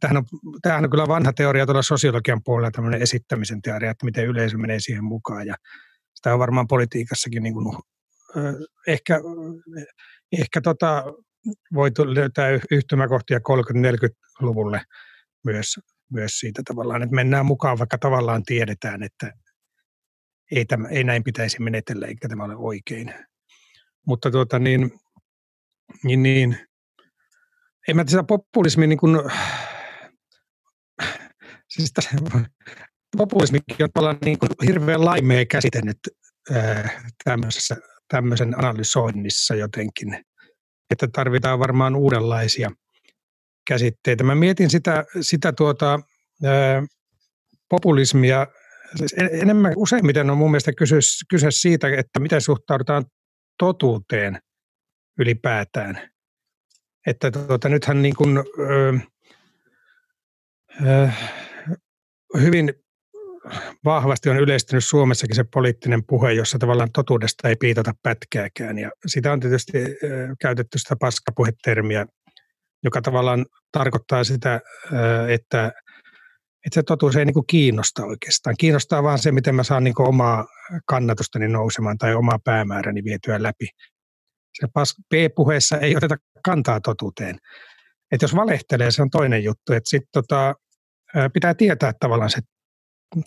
[0.00, 0.24] Tämähän on,
[0.62, 4.80] tämähän on kyllä vanha teoria tuolla sosiologian puolella, tämmöinen esittämisen teoria, että miten yleisö menee
[4.80, 5.46] siihen mukaan.
[5.46, 5.54] Ja
[6.14, 7.76] sitä on varmaan politiikassakin niin kuin,
[8.86, 9.20] ehkä,
[10.40, 11.04] ehkä tota,
[11.74, 14.82] voitu löytää yhtymäkohtia 30-40-luvulle
[15.44, 15.76] myös
[16.12, 19.32] myös siitä tavallaan, että mennään mukaan, vaikka tavallaan tiedetään, että
[20.50, 23.14] ei, tämä, ei näin pitäisi menetellä, eikä tämä ole oikein.
[24.06, 24.90] Mutta tuota niin,
[26.04, 26.58] niin, niin
[27.88, 29.16] en mä sitä populismi niin kuin,
[31.68, 31.92] siis
[33.16, 35.98] populismikin on tavallaan niin kuin hirveän laimea käsite nyt
[37.24, 37.76] tämmöisessä,
[38.08, 40.24] tämmöisen analysoinnissa jotenkin,
[40.90, 42.70] että tarvitaan varmaan uudenlaisia–
[43.68, 44.24] käsitteitä.
[44.24, 46.00] Mä mietin sitä, sitä tuota,
[46.44, 46.82] ää,
[47.68, 48.46] populismia,
[48.96, 50.96] siis enemmän useimmiten on mun mielestä kyse,
[51.30, 53.04] kyse siitä, että miten suhtaudutaan
[53.58, 54.38] totuuteen
[55.18, 56.10] ylipäätään.
[57.06, 58.98] Että tuota, nythän niin kuin, ö,
[60.86, 61.08] ö,
[62.40, 62.74] hyvin
[63.84, 68.78] vahvasti on yleistynyt Suomessakin se poliittinen puhe, jossa tavallaan totuudesta ei piitata pätkääkään.
[68.78, 69.78] Ja sitä on tietysti
[70.40, 72.06] käytetty sitä paskapuhetermiä
[72.84, 74.60] joka tavallaan tarkoittaa sitä,
[75.28, 75.72] että,
[76.66, 78.56] että se totuus ei niin kuin kiinnosta oikeastaan.
[78.58, 80.46] Kiinnostaa vaan se, miten mä saan niin kuin omaa
[80.86, 83.66] kannatustani nousemaan tai omaa päämääräni vietyä läpi.
[84.60, 84.66] Se
[85.14, 87.38] P-puheessa ei oteta kantaa totuuteen.
[88.12, 89.72] Että jos valehtelee, se on toinen juttu.
[89.72, 90.54] Että sit tota,
[91.32, 92.40] pitää tietää tavallaan se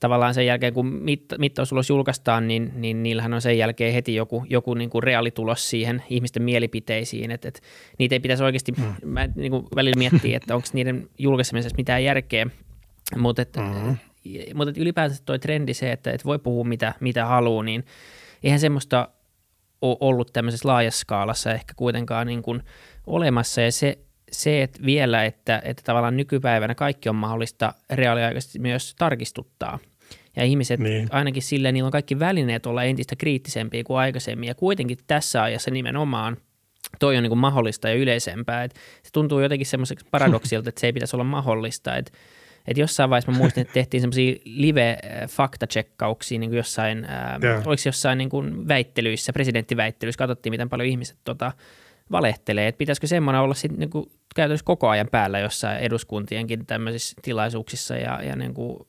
[0.00, 4.44] tavallaan sen jälkeen, kun mitta, mittaustulos julkaistaan, niin, niin niillähän on sen jälkeen heti joku,
[4.50, 7.60] joku niin kuin reaalitulos siihen ihmisten mielipiteisiin, että, että
[7.98, 8.94] niitä ei pitäisi oikeasti, mm.
[9.04, 12.46] mä niin kuin välillä miettiä, että onko niiden julkaisemisessa mitään järkeä,
[13.16, 13.96] mutta että, mm-hmm
[14.54, 17.84] mutta ylipäätään tuo trendi se, että, että voi puhua mitä, mitä haluaa, niin
[18.42, 19.08] eihän semmoista
[19.82, 22.62] ole ollut tämmöisessä laajassa skaalassa ehkä kuitenkaan niin kuin
[23.06, 23.60] olemassa.
[23.60, 23.98] Ja se,
[24.32, 29.78] se että vielä, että, että tavallaan nykypäivänä kaikki on mahdollista reaaliaikaisesti myös tarkistuttaa.
[30.36, 31.08] Ja ihmiset niin.
[31.10, 34.46] ainakin silleen, niillä on kaikki välineet olla entistä kriittisempiä kuin aikaisemmin.
[34.46, 36.36] Ja kuitenkin tässä ajassa nimenomaan
[36.98, 38.64] toi on niin kuin mahdollista ja yleisempää.
[38.64, 41.96] Et se tuntuu jotenkin semmoiseksi paradoksilta, että se ei pitäisi olla mahdollista.
[41.96, 42.12] Että
[42.66, 47.66] että jossain vaiheessa mä muistin, että tehtiin semmoisia live-faktatsekkauksia niin kuin jossain, ää, yeah.
[47.66, 51.52] oliko jossain niin kuin väittelyissä, presidenttiväittelyissä, katsottiin, miten paljon ihmiset tota,
[52.10, 57.16] valehtelee, että pitäisikö semmoinen olla sitten niin kuin käytännössä koko ajan päällä jossain eduskuntienkin tämmöisissä
[57.22, 58.86] tilaisuuksissa ja, ja niin kuin,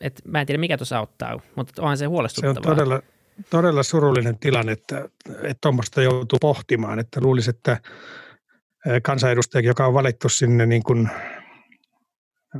[0.00, 2.54] et mä en tiedä mikä tuossa auttaa, mutta onhan se huolestuttavaa.
[2.54, 3.02] Se on todella,
[3.50, 5.08] todella surullinen tilanne, että
[5.60, 7.80] tuommoista että joutuu pohtimaan, että luulisi, että
[9.02, 11.10] kansanedustajakin, joka on valittu sinne niin kuin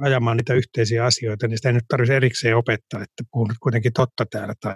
[0.01, 3.93] ajamaan niitä yhteisiä asioita, niin sitä ei nyt tarvitse erikseen opettaa, että puhun nyt kuitenkin
[3.93, 4.75] totta täällä tai,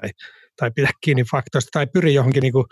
[0.56, 2.66] tai pidä kiinni faktoista tai pyri johonkin, niin kuin,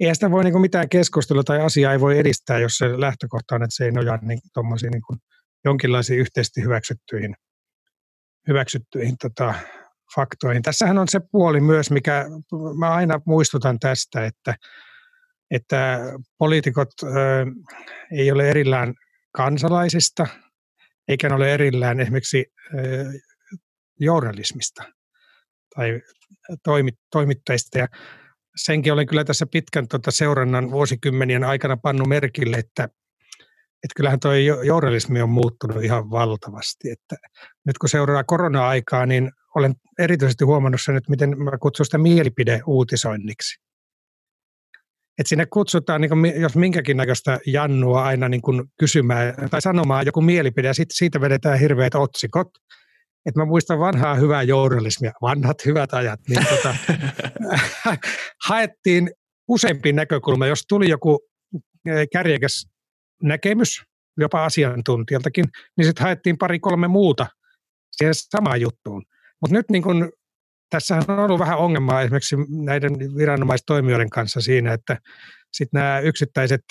[0.00, 3.54] eihän sitä voi niin kuin mitään keskustelua tai asiaa ei voi edistää, jos se lähtökohta
[3.54, 4.40] on, että se ei nojaa niin,
[4.92, 5.18] niin kuin
[5.64, 7.34] jonkinlaisiin yhteisesti hyväksyttyihin,
[8.48, 9.54] hyväksyttyihin tota,
[10.14, 10.62] faktoihin.
[10.62, 12.26] Tässähän on se puoli myös, mikä
[12.78, 14.54] mä aina muistutan tästä, että,
[15.50, 15.98] että
[16.38, 17.06] poliitikot ö,
[18.12, 18.94] ei ole erillään
[19.32, 20.26] kansalaisista,
[21.08, 22.78] eikä ne ole erillään esimerkiksi ö,
[24.00, 24.82] journalismista
[25.74, 26.00] tai
[26.64, 27.78] toimit, toimittajista.
[27.78, 27.88] Ja
[28.56, 32.84] senkin olen kyllä tässä pitkän tota seurannan vuosikymmenien aikana pannut merkille, että,
[33.84, 34.32] että kyllähän tuo
[34.64, 36.90] journalismi on muuttunut ihan valtavasti.
[36.90, 37.16] Että
[37.66, 43.60] nyt kun seuraa korona-aikaa, niin olen erityisesti huomannut sen, että miten mä kutsun sitä mielipideuutisoinniksi.
[45.18, 50.06] Että sinne kutsutaan, niin kuin, jos minkäkin näköistä jannua aina niin kuin kysymään tai sanomaan
[50.06, 52.48] joku mielipide, ja sitten siitä vedetään hirveät otsikot.
[53.26, 56.74] Et mä muistan vanhaa hyvää journalismia, vanhat hyvät ajat, niin tota,
[58.48, 59.10] haettiin
[59.48, 60.46] useampi näkökulma.
[60.46, 61.20] Jos tuli joku
[61.86, 62.66] eh, kärjekäs
[63.22, 63.82] näkemys,
[64.16, 65.44] jopa asiantuntijaltakin,
[65.76, 67.26] niin sitten haettiin pari-kolme muuta
[67.92, 69.02] siihen samaan juttuun.
[69.40, 70.12] Mutta nyt niin kun,
[70.70, 74.98] tässä on ollut vähän ongelmaa esimerkiksi näiden viranomaistoimijoiden kanssa siinä, että
[75.52, 76.62] sitten nämä yksittäiset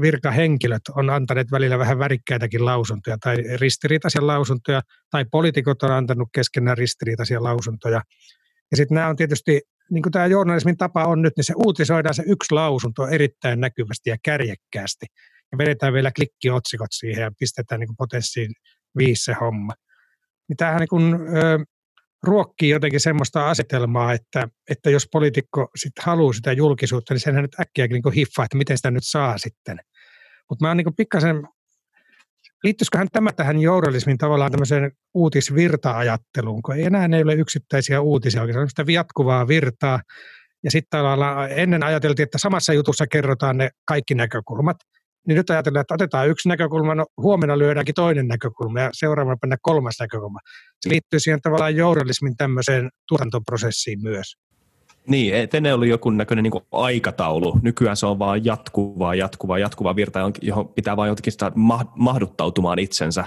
[0.00, 6.78] virkahenkilöt on antaneet välillä vähän värikkäitäkin lausuntoja tai ristiriitaisia lausuntoja, tai poliitikot on antanut keskenään
[6.78, 8.02] ristiriitaisia lausuntoja.
[8.70, 12.14] Ja sitten nämä on tietysti, niin kuin tämä journalismin tapa on nyt, niin se uutisoidaan
[12.14, 15.06] se yksi lausunto erittäin näkyvästi ja kärjekkäästi.
[15.52, 18.52] Ja vedetään vielä klikkiotsikot siihen ja pistetään niin potenssiin
[18.98, 19.72] viisi se homma.
[20.48, 21.18] Niin tämähän niin kuin,
[22.22, 27.60] ruokkii jotenkin semmoista asetelmaa, että, että jos poliitikko sit haluaa sitä julkisuutta, niin senhän nyt
[27.60, 29.78] äkkiäkin niin hiffaa, että miten sitä nyt saa sitten.
[30.50, 31.42] Mutta mä oon niin pikkasen,
[32.64, 38.68] liittyisiköhän tämä tähän journalismin tavallaan tämmöiseen uutisvirta-ajatteluun, kun ei enää ei ole yksittäisiä uutisia, oikein
[38.68, 40.00] sitä jatkuvaa virtaa.
[40.64, 41.00] Ja sitten
[41.50, 44.76] ennen ajateltiin, että samassa jutussa kerrotaan ne kaikki näkökulmat–
[45.28, 49.58] niin nyt ajatellaan, että otetaan yksi näkökulma, no huomenna lyödäänkin toinen näkökulma ja seuraavana päivänä
[49.62, 50.38] kolmas näkökulma.
[50.80, 54.36] Se liittyy siihen tavallaan journalismin tämmöiseen tuotantoprosessiin myös.
[55.06, 57.58] Niin, ennen oli joku näköinen niin aikataulu.
[57.62, 61.52] Nykyään se on vaan jatkuvaa, jatkuvaa, jatkuvaa virta, johon pitää vain jotenkin sitä
[61.96, 63.24] mahduttautumaan itsensä.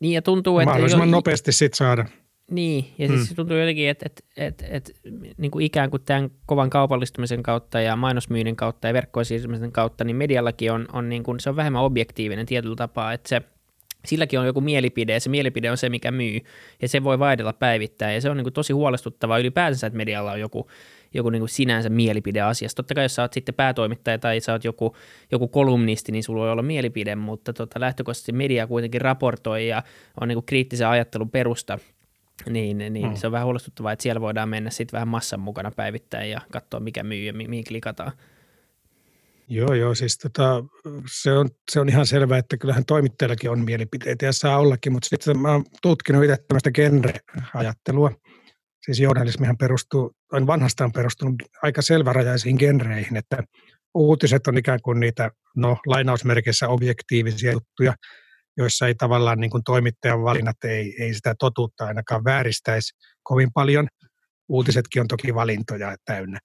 [0.00, 0.70] Niin ja tuntuu, että...
[0.70, 1.12] Mahdollisimman jo...
[1.12, 2.04] nopeasti sitten saada.
[2.50, 3.36] Niin, ja siis mm.
[3.36, 4.92] tuntuu jotenkin, että, että, että, että
[5.36, 10.16] niin kuin ikään kuin tämän kovan kaupallistumisen kautta ja mainosmyynnin kautta ja verkkoisiirtymisen kautta, niin
[10.16, 13.42] mediallakin on, on, niin kuin, se on vähemmän objektiivinen tietyllä tapaa, että se,
[14.04, 16.40] silläkin on joku mielipide ja se mielipide on se, mikä myy
[16.82, 20.32] ja se voi vaihdella päivittäin ja se on niin kuin tosi huolestuttavaa ylipäänsä, että medialla
[20.32, 20.70] on joku,
[21.14, 22.76] joku niin kuin sinänsä mielipide asiasta.
[22.76, 24.96] Totta kai jos sä oot sitten päätoimittaja tai sä oot joku,
[25.32, 29.82] joku kolumnisti, niin sulla voi olla mielipide, mutta tota, lähtökohtaisesti media kuitenkin raportoi ja
[30.20, 31.78] on niin kuin kriittisen ajattelun perusta
[32.48, 33.16] niin, niin mm.
[33.16, 36.80] se on vähän huolestuttavaa, että siellä voidaan mennä sitten vähän massan mukana päivittäin ja katsoa,
[36.80, 38.12] mikä myy ja mi- mihin klikataan.
[39.48, 40.64] Joo, joo, siis tota,
[41.22, 45.08] se, on, se on ihan selvää, että kyllähän toimittajallakin on mielipiteitä ja saa ollakin, mutta
[45.08, 48.10] sitten mä oon tutkinut itse tämmöistä genre-ajattelua.
[48.84, 53.42] Siis journalismihan perustuu, on vanhastaan perustunut aika selvärajaisiin genreihin, että
[53.94, 57.94] uutiset on ikään kuin niitä, no lainausmerkeissä objektiivisia juttuja,
[58.56, 63.88] joissa ei tavallaan niin kuin toimittajan valinnat ei, ei sitä totuutta ainakaan vääristäisi kovin paljon.
[64.48, 66.38] Uutisetkin on toki valintoja täynnä.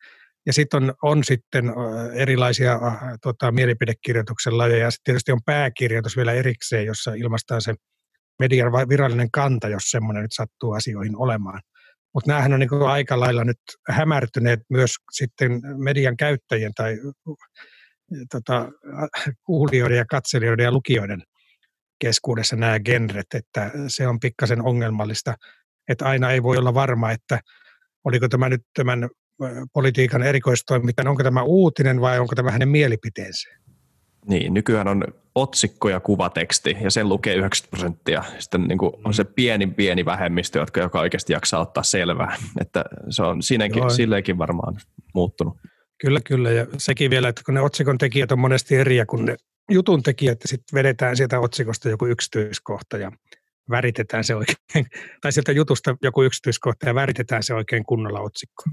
[0.45, 1.65] Ja sitten on, on sitten
[2.13, 2.79] erilaisia
[3.21, 4.83] tota, mielipidekirjoituksen lajeja.
[4.83, 7.73] Ja sitten tietysti on pääkirjoitus vielä erikseen, jossa ilmaistaan se
[8.39, 11.61] median virallinen kanta, jos semmoinen nyt sattuu asioihin olemaan.
[12.13, 16.97] Mutta näähän on niin aika lailla nyt hämärtyneet myös sitten median käyttäjien tai
[18.31, 18.69] tota,
[19.43, 21.23] kuulijoiden ja katselijoiden ja lukijoiden
[21.99, 25.35] keskuudessa nämä genret, että se on pikkasen ongelmallista,
[25.87, 27.39] että aina ei voi olla varma, että
[28.03, 29.09] oliko tämä nyt tämän
[29.73, 33.49] politiikan erikoistoimittajan, onko tämä uutinen vai onko tämä hänen mielipiteensä.
[34.27, 35.03] Niin, nykyään on
[35.35, 38.23] otsikko ja kuvateksti ja sen lukee 90 prosenttia.
[38.39, 42.35] Sitten niin kuin on se pieni, pieni vähemmistö, jotka joka oikeasti jaksaa ottaa selvää.
[42.61, 44.75] Että se on siinäkin, silleenkin varmaan
[45.13, 45.57] muuttunut.
[46.01, 46.51] Kyllä, kyllä.
[46.51, 49.35] Ja sekin vielä, että kun ne otsikon tekijät on monesti eriä kuin ne
[49.69, 53.11] jutun tekijät, sitten vedetään sieltä otsikosta joku yksityiskohta ja
[53.69, 54.57] väritetään se oikein,
[55.21, 58.63] tai sieltä jutusta joku yksityiskohta ja väritetään se oikein kunnolla otsikko.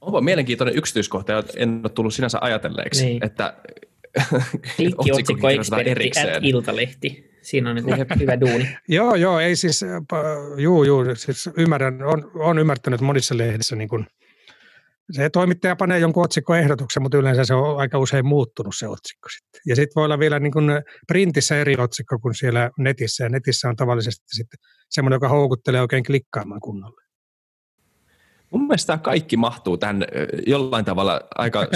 [0.00, 3.24] Onpa mielenkiintoinen yksityiskohta, en ole tullut sinänsä ajatelleeksi, niin.
[3.24, 3.54] että
[5.12, 5.48] otsikko
[5.84, 6.36] erikseen.
[6.36, 7.30] At Iltalehti.
[7.42, 7.86] Siinä on niin
[8.20, 8.76] hyvä duuni.
[8.88, 9.84] joo, joo, ei siis,
[10.56, 14.06] juu, juu, siis ymmärrän, on, on ymmärtänyt monissa lehdissä niin kuin,
[15.12, 19.60] se toimittaja panee jonkun otsikkoehdotuksen, mutta yleensä se on aika usein muuttunut se otsikko sitten.
[19.66, 20.70] Ja sitten voi olla vielä niin kuin
[21.06, 26.04] printissä eri otsikko kuin siellä netissä, ja netissä on tavallisesti sitten semmoinen, joka houkuttelee oikein
[26.04, 27.00] klikkaamaan kunnolla.
[28.50, 30.04] Mun mielestä kaikki mahtuu tähän
[30.46, 31.66] jollain tavalla aika,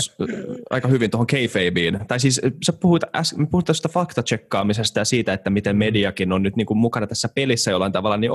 [0.71, 2.05] aika hyvin tuohon kayfabeen.
[2.09, 6.57] Tai siis sä puhuit, äs, puhuit tästä faktatsekkaamisesta ja siitä, että miten mediakin on nyt
[6.57, 8.17] niin kuin mukana tässä pelissä jollain tavalla.
[8.17, 8.33] Niin,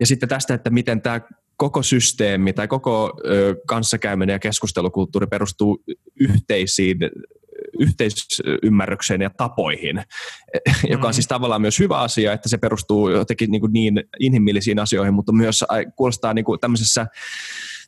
[0.00, 1.20] ja sitten tästä, että miten tämä
[1.56, 5.84] koko systeemi tai koko ö, kanssakäyminen ja keskustelukulttuuri perustuu
[6.20, 6.98] yhteisiin
[7.78, 10.02] yhteisymmärrykseen ja tapoihin,
[10.90, 11.14] joka on mm.
[11.14, 15.32] siis tavallaan myös hyvä asia, että se perustuu jotenkin niin, kuin niin inhimillisiin asioihin, mutta
[15.32, 15.64] myös
[15.96, 17.06] kuulostaa niin kuin tämmöisessä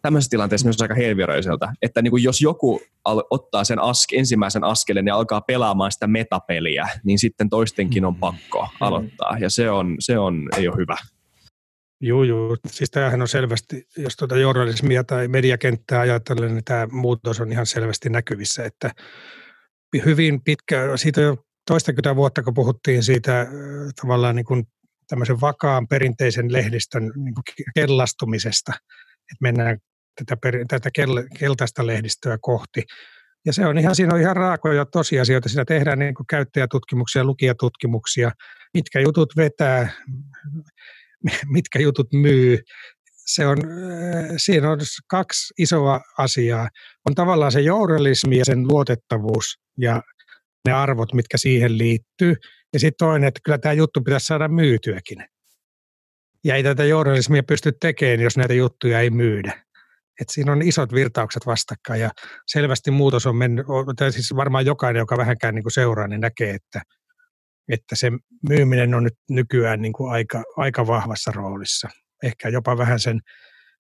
[0.02, 2.80] tämmöisessä tilanteessa myös aika helviröiseltä, että niin kuin jos joku
[3.30, 8.20] ottaa sen aske, ensimmäisen askeleen ja alkaa pelaamaan sitä metapeliä, niin sitten toistenkin on mm.
[8.20, 10.96] pakko aloittaa, ja se, on, se on, ei ole hyvä.
[12.07, 12.57] Joo, joo.
[12.66, 17.66] Siis tämähän on selvästi, jos tuota journalismia tai mediakenttää ajatellen, niin tämä muutos on ihan
[17.66, 18.90] selvästi näkyvissä, että
[20.05, 21.36] hyvin pitkä, siitä jo
[21.66, 23.48] toistakymmentä vuotta, kun puhuttiin siitä äh,
[24.00, 24.64] tavallaan niin kuin
[25.09, 27.44] tämmöisen vakaan perinteisen lehdistön niin kuin
[27.74, 28.72] kellastumisesta,
[29.12, 29.78] että mennään
[30.18, 32.82] tätä, per, tätä kel, keltaista lehdistöä kohti.
[33.46, 35.48] Ja se on ihan, siinä on ihan raakoja tosiasioita.
[35.48, 38.30] Siinä tehdään niin kuin käyttäjätutkimuksia, lukijatutkimuksia,
[38.74, 39.88] mitkä jutut vetää,
[41.57, 42.59] mitkä jutut myy.
[43.27, 46.68] Se on, äh, siinä on kaksi isoa asiaa.
[47.09, 50.03] On tavallaan se journalismi ja sen luotettavuus ja
[50.68, 52.35] ne arvot, mitkä siihen liittyy.
[52.72, 55.18] Ja sitten toinen, että kyllä tämä juttu pitäisi saada myytyäkin.
[56.45, 59.64] Ja ei tätä journalismia pysty tekemään, jos näitä juttuja ei myydä.
[60.20, 62.11] Et siinä on isot virtaukset vastakkain ja
[62.47, 63.66] selvästi muutos on mennyt,
[63.97, 66.83] tai siis varmaan jokainen, joka vähänkään niin kuin seuraa, niin näkee, että,
[67.68, 68.10] että se
[68.48, 71.88] myyminen on nyt nykyään niin kuin aika, aika vahvassa roolissa.
[72.22, 73.20] Ehkä jopa vähän sen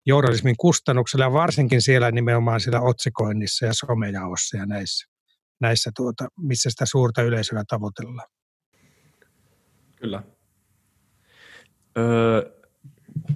[0.06, 5.10] journalismin kustannuksella ja varsinkin siellä nimenomaan siellä otsikoinnissa ja somejaossa ja näissä
[5.60, 8.28] näissä, tuota, missä sitä suurta yleisöä tavoitellaan.
[9.96, 10.24] Kyllä.
[11.98, 12.52] Öö,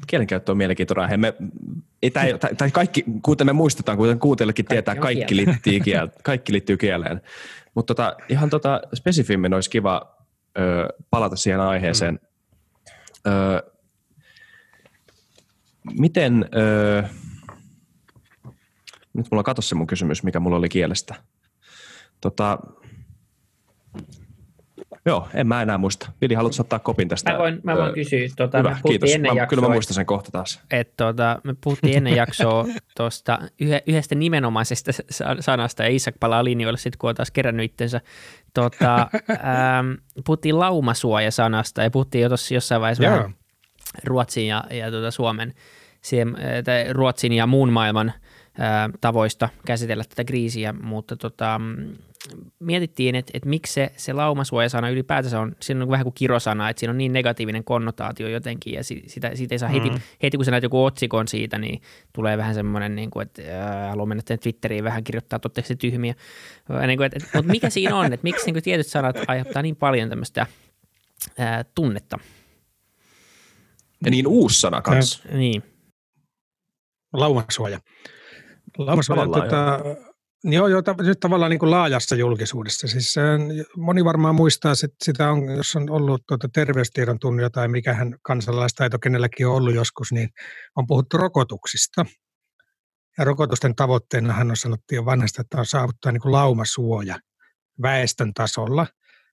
[0.08, 1.34] kielenkäyttö on mielenkiintoinen Me,
[2.02, 6.78] ei, tai, tai, kaikki, kuten me muistetaan, kuten kuuntelijakin tietää, kaikki liittyy, kiel, kaikki liittyy
[6.78, 7.22] kieleen.
[7.76, 10.23] Mutta tota, ihan tota, spesifimmin olisi kiva
[10.58, 12.20] ö, palata siihen aiheeseen.
[13.26, 13.32] Mm.
[13.32, 13.72] Ö,
[16.00, 17.04] miten, ö,
[19.14, 21.16] nyt mulla on se mun kysymys, mikä mulla oli kielestä.
[22.22, 22.58] Tota,
[25.06, 26.12] Joo, en mä enää muista.
[26.22, 27.32] Vili, haluatko ottaa kopin tästä?
[27.32, 28.20] Mä voin, mä voin kysyä.
[28.38, 29.12] Tuota, Hyvä, kiitos.
[29.12, 30.62] Ennen mä, jaksoa, kyllä mä muistan sen kohta taas.
[30.72, 32.66] Et, tuota, me puhuttiin ennen jaksoa
[32.98, 33.40] tuosta
[33.88, 34.92] yhdestä nimenomaisesta
[35.40, 38.02] sanasta, ja Isak palaa linjoille sitten, kun on taas kerännyt itsensä.
[38.56, 38.96] Tuota,
[39.32, 39.92] ähm,
[40.26, 43.34] puhuttiin laumasuoja-sanasta, ja puhuttiin jo tuossa jossain vaiheessa yeah.
[44.04, 45.54] Ruotsin ja, ja tuota Suomen,
[46.02, 48.14] siihen, tai Ruotsin ja muun maailman–
[49.02, 51.62] tavoista käsitellä tätä kriisiä, mutta tota,
[52.60, 56.80] mietittiin, että, että miksi se, se laumasuojasana ylipäätänsä on, siinä on vähän kuin kirosana, että
[56.80, 59.74] siinä on niin negatiivinen konnotaatio jotenkin, ja sitä, siitä ei saa mm.
[59.74, 59.92] heti,
[60.24, 61.82] heti, kun sä näet joku otsikon siitä, niin
[62.14, 66.16] tulee vähän semmoinen, niin kuin, että äh, haluan mennä Twitteriin vähän kirjoittaa totteeksi tyhmiä.
[66.88, 69.62] Niin kuin, että, että, mutta mikä siinä on, että miksi niin kuin tietyt sanat aiheuttaa
[69.62, 70.46] niin paljon tämmöistä
[71.40, 72.20] äh, tunnetta?
[74.06, 75.20] Ja niin uusi sana kanssa.
[75.32, 75.64] Ja, niin.
[77.14, 77.80] Laumasuoja.
[78.78, 79.80] Laumasuoja, tota,
[80.44, 82.88] joo, joo, nyt tavallaan niin kuin laajassa julkisuudessa.
[82.88, 83.16] Siis
[83.78, 89.00] moni varmaan muistaa, että sitä on, jos on ollut tuota terveystiedon tunnilla tai mikähän kansalaistaito
[89.00, 90.30] kenelläkin on ollut joskus, niin
[90.76, 92.06] on puhuttu rokotuksista.
[93.18, 97.20] Ja rokotusten tavoitteenahan on sanottu jo vanhasta, että on saavuttaa niin kuin laumasuoja
[97.82, 98.88] väestön tasolla.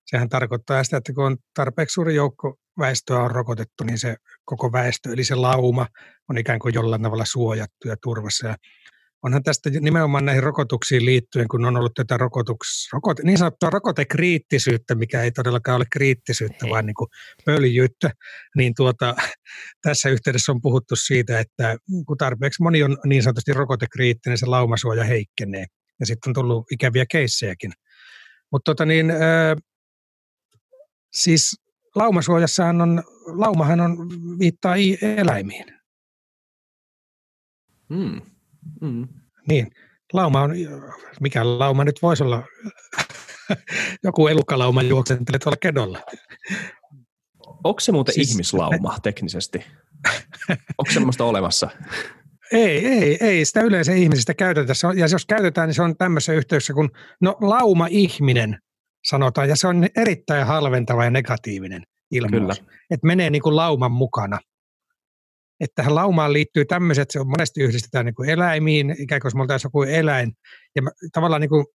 [0.06, 4.72] Sehän tarkoittaa sitä, että kun on tarpeeksi suuri joukko väestöä on rokotettu, niin se koko
[4.72, 5.86] väestö, eli se lauma,
[6.28, 8.46] on ikään kuin jollain tavalla suojattu ja turvassa.
[8.46, 8.56] Ja
[9.23, 14.95] onhan tästä nimenomaan näihin rokotuksiin liittyen, kun on ollut tätä rokotuks, rokot, niin sanottua rokotekriittisyyttä,
[14.95, 16.71] mikä ei todellakaan ole kriittisyyttä, ei.
[16.71, 17.09] vaan niin kuin
[17.45, 18.11] pöljyyttä,
[18.57, 19.16] niin tuota,
[19.83, 25.05] tässä yhteydessä on puhuttu siitä, että kun tarpeeksi moni on niin sanotusti rokotekriittinen, se laumasuoja
[25.05, 25.66] heikkenee.
[26.01, 27.73] Ja sitten on tullut ikäviä keissejäkin.
[28.53, 29.57] Mutta tota niin, äh,
[31.12, 31.61] siis
[31.95, 33.97] laumasuojassahan on, laumahan on,
[34.39, 34.75] viittaa
[35.16, 35.81] eläimiin.
[37.95, 38.21] Hmm.
[38.80, 39.08] Mm.
[39.48, 39.70] Niin,
[40.12, 40.50] lauma on,
[41.20, 42.42] mikä lauma nyt voisi olla,
[44.04, 46.00] joku elukalauma juoksentelee tuolla kedolla.
[47.64, 49.58] onko se muuten siis, ihmislauma teknisesti?
[50.78, 51.70] onko semmoista olemassa?
[52.52, 53.44] Ei, ei, ei.
[53.44, 54.76] Sitä yleensä ihmisistä käytetään.
[54.96, 56.88] Ja jos käytetään, niin se on tämmöisessä yhteydessä kuin
[57.20, 58.58] no, lauma-ihminen
[59.04, 59.48] sanotaan.
[59.48, 62.62] Ja se on erittäin halventava ja negatiivinen ilmaus.
[62.90, 64.38] Että menee niin kuin lauman mukana.
[65.61, 69.42] Että tähän laumaan liittyy tämmöiset, se on monesti yhdistetään niin kuin eläimiin, ikään kuin me
[69.42, 70.32] oltaisiin joku eläin.
[70.76, 70.82] Ja
[71.12, 71.66] tavallaan niin kuin,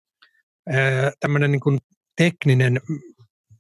[1.19, 1.77] tämmöinen niin kuin
[2.17, 2.81] tekninen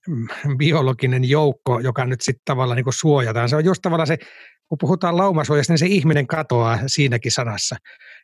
[0.07, 3.49] mm, biologinen joukko, joka nyt sitten tavallaan niin kuin suojataan.
[3.49, 4.17] Se on just tavallaan se
[4.69, 7.75] kun puhutaan laumasuojasta, niin se ihminen katoaa siinäkin sanassa.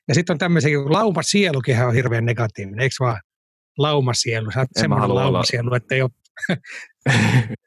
[0.08, 3.22] Ja sitten on tämmöisiä, kun laumasielukin on hirveän negatiivinen, eikö vaan?
[3.78, 5.78] Laumasielu, sä oot semmoinen laumasielu, olla.
[5.78, 6.10] että ei ole...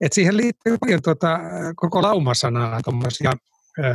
[0.00, 1.38] Et siihen liittyy paljon tuota,
[1.76, 3.32] koko laumasanaa tuommoisia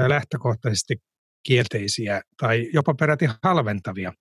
[0.07, 0.95] lähtökohtaisesti
[1.43, 4.13] kielteisiä tai jopa peräti halventavia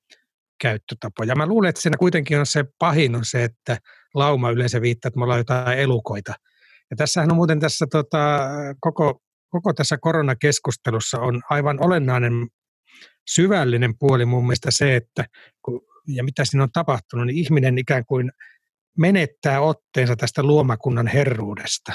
[0.61, 1.35] käyttötapoja.
[1.35, 3.79] Mä luulen, että siinä kuitenkin on se pahin on se, että
[4.14, 6.35] lauma yleensä viittaa, että me ollaan jotain elukoita.
[6.91, 8.41] Ja tässähän on muuten tässä tota,
[8.81, 12.33] koko koko tässä koronakeskustelussa on aivan olennainen
[13.29, 15.24] syvällinen puoli mun mielestä se, että
[16.07, 18.33] ja mitä siinä on tapahtunut, niin ihminen ikään kuin
[18.99, 21.93] menettää otteensa tästä luomakunnan herruudesta.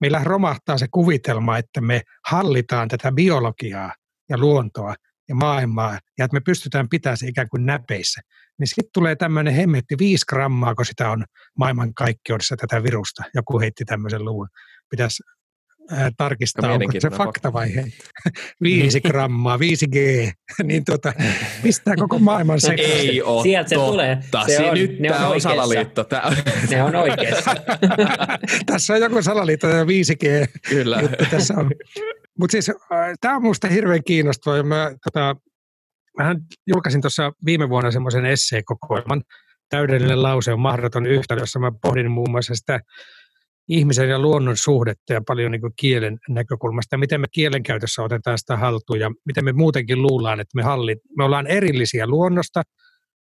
[0.00, 3.94] Meillä romahtaa se kuvitelma, että me hallitaan tätä biologiaa
[4.28, 4.94] ja luontoa
[5.28, 8.20] ja maailmaa, ja että me pystytään pitämään se ikään kuin näpeissä.
[8.58, 11.24] Niin sitten tulee tämmöinen hemmetti, viisi grammaa, kun sitä on
[11.58, 13.22] maailman kaikkeudessa tätä virusta.
[13.34, 14.48] Joku heitti tämmöisen luvun.
[14.90, 15.22] Pitäisi
[15.90, 17.92] ää, tarkistaa, onko se fakta vai hei.
[18.62, 19.98] Viisi grammaa, 5G,
[20.64, 21.12] niin tota,
[21.62, 23.10] pistää koko maailman sekaisin.
[23.10, 24.18] Ei ole Sieltä se tulee.
[24.46, 26.04] Se on, nyt tämä on, on salaliitto.
[26.04, 26.36] Tää on.
[26.70, 27.50] Ne on oikeassa.
[28.66, 30.48] tässä on joku salaliitto, tämä 5G.
[30.68, 31.02] Kyllä.
[31.30, 31.70] tässä on.
[32.38, 32.70] Mutta siis
[33.20, 34.62] tämä on minusta hirveän kiinnostavaa.
[34.62, 35.36] Mä, tota,
[36.18, 39.22] mähän julkaisin tuossa viime vuonna semmoisen esseekokoelman,
[39.68, 42.80] täydellinen lause on mahdoton yhtälö, jossa mä pohdin muun muassa sitä
[43.68, 49.00] ihmisen ja luonnon suhdetta ja paljon niin kielen näkökulmasta, miten me kielenkäytössä otetaan sitä haltuun
[49.00, 52.62] ja miten me muutenkin luullaan, että me, hallit, me ollaan erillisiä luonnosta,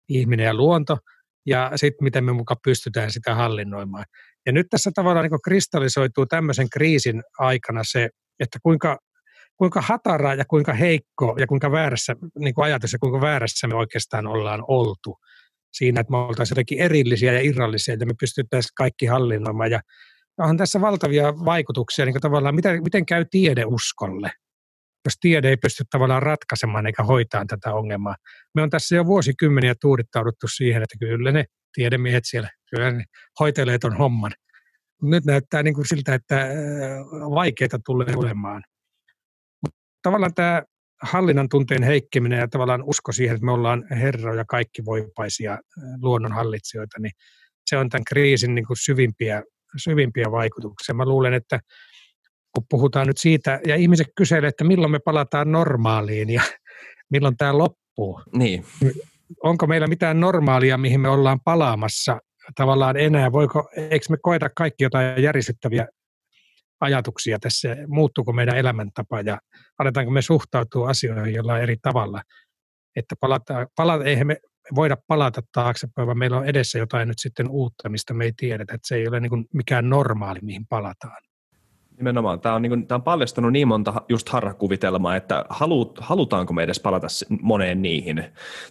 [0.09, 0.97] ihminen ja luonto,
[1.45, 4.05] ja sitten miten me mukaan pystytään sitä hallinnoimaan.
[4.45, 8.09] Ja nyt tässä tavallaan niin kristallisoituu tämmöisen kriisin aikana se,
[8.39, 8.97] että kuinka,
[9.57, 13.75] kuinka hatara ja kuinka heikko ja kuinka väärässä, niin kuin ajatus ja kuinka väärässä me
[13.75, 15.17] oikeastaan ollaan oltu
[15.73, 19.71] siinä, että me oltaisiin jotenkin erillisiä ja irrallisia, ja me pystyttäisiin kaikki hallinnoimaan.
[19.71, 19.81] Ja
[20.37, 24.31] onhan tässä valtavia vaikutuksia, niin tavallaan miten, miten käy tiedeuskolle,
[25.05, 28.15] jos tiede ei pysty tavallaan ratkaisemaan eikä hoitaa tätä ongelmaa.
[28.55, 33.03] Me on tässä jo vuosikymmeniä tuudittauduttu siihen, että kyllä ne tiedemiehet siellä, kyllä ne
[33.39, 34.31] hoitelee ton homman.
[35.01, 36.49] Nyt näyttää niin kuin siltä, että äh,
[37.35, 38.63] vaikeita tulee olemaan.
[39.61, 40.63] Mutta tavallaan tämä
[41.01, 45.59] hallinnan tunteen heikkeminen ja tavallaan usko siihen, että me ollaan herroja kaikki voipaisia äh,
[46.01, 47.11] luonnonhallitsijoita, niin
[47.65, 49.43] se on tämän kriisin niin kuin syvimpiä
[49.77, 50.95] syvimpiä vaikutuksia.
[50.95, 51.59] Mä luulen, että
[52.55, 56.41] kun puhutaan nyt siitä, ja ihmiset kyselee, että milloin me palataan normaaliin ja
[57.11, 58.21] milloin tämä loppuu.
[58.33, 58.65] Niin.
[59.43, 62.19] Onko meillä mitään normaalia, mihin me ollaan palaamassa
[62.55, 63.31] tavallaan enää?
[63.31, 65.87] Voiko, eikö me koeta kaikki jotain järisyttäviä
[66.81, 67.75] ajatuksia tässä?
[67.87, 69.39] Muuttuuko meidän elämäntapa ja
[69.79, 72.21] aletaanko me suhtautua asioihin jollain eri tavalla?
[72.95, 74.37] Että palata, palata, eihän me
[74.75, 78.75] voida palata taaksepäin, vaan meillä on edessä jotain nyt sitten uutta, mistä me ei tiedetä,
[78.75, 81.17] että se ei ole niin kuin mikään normaali, mihin palataan.
[81.97, 82.39] Nimenomaan.
[82.39, 86.63] Tämä on, niin kuin, tämä on paljastanut niin monta just harhakuvitelmaa, että halut, halutaanko me
[86.63, 87.07] edes palata
[87.41, 88.23] moneen niihin.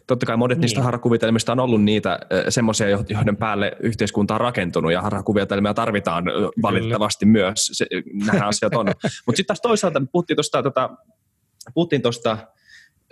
[0.07, 0.61] Totta kai monet niin.
[0.61, 2.19] niistä harhakuvitelmista on ollut niitä
[2.49, 6.25] semmoisia, joiden päälle yhteiskunta on rakentunut, ja harhakuvitelmia tarvitaan
[6.63, 7.39] valitettavasti Kyllä.
[7.39, 7.71] myös.
[7.73, 7.87] Se,
[8.33, 8.87] nämä asiat on.
[9.27, 10.91] Mutta sitten taas toisaalta puhuttiin tuosta tota,
[11.75, 12.39] puhuttiin tuosta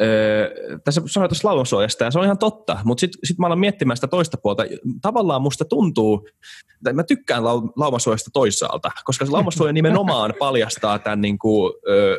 [0.01, 3.59] Öö, tässä sanoin tuosta laumansuojasta, ja se on ihan totta, mutta sitten sit mä alan
[3.59, 4.63] miettimään sitä toista puolta.
[5.03, 6.29] Tavallaan musta tuntuu,
[6.75, 12.17] että mä tykkään lau- laumansuojasta toisaalta, koska se laumansuoja nimenomaan paljastaa tämän, niin kuin, öö,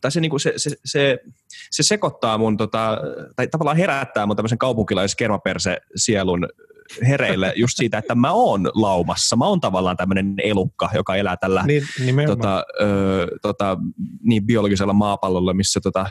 [0.00, 1.18] tai se, niin kuin se, se, se,
[1.70, 2.98] se, sekoittaa mun, tota,
[3.36, 6.48] tai tavallaan herättää mun tämmöisen kaupunkilaiskermaperse sielun
[7.08, 9.36] hereille just siitä, että mä oon laumassa.
[9.36, 11.82] Mä oon tavallaan tämmöinen elukka, joka elää tällä niin,
[12.26, 13.78] tota, ö, tota,
[14.22, 16.06] niin biologisella maapallolla, missä tota,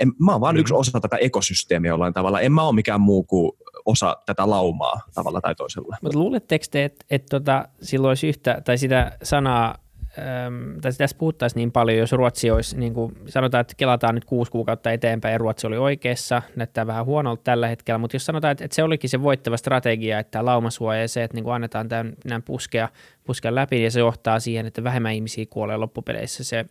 [0.00, 0.60] en, mä oon vaan mm.
[0.60, 2.40] yksi osa tätä ekosysteemiä jollain tavalla.
[2.40, 3.52] En mä ole mikään muu kuin
[3.84, 5.96] osa tätä laumaa tavalla tai toisella.
[6.02, 9.78] Mutta luuletteko te, että et tota, silloin olisi yhtä, tai sitä sanaa,
[10.18, 14.24] äm, tai tässä puhuttaisiin niin paljon, jos Ruotsi olisi, niin kuin sanotaan, että kelataan nyt
[14.24, 18.52] kuusi kuukautta eteenpäin ja Ruotsi oli oikeassa, näyttää vähän huonolta tällä hetkellä, mutta jos sanotaan,
[18.52, 21.88] että, että se olikin se voittava strategia, että laumasuoja ja se, että niin kuin annetaan
[21.88, 22.88] tämän, tämän puskea,
[23.24, 26.64] puskea läpi ja se johtaa siihen, että vähemmän ihmisiä kuolee loppupeleissä, se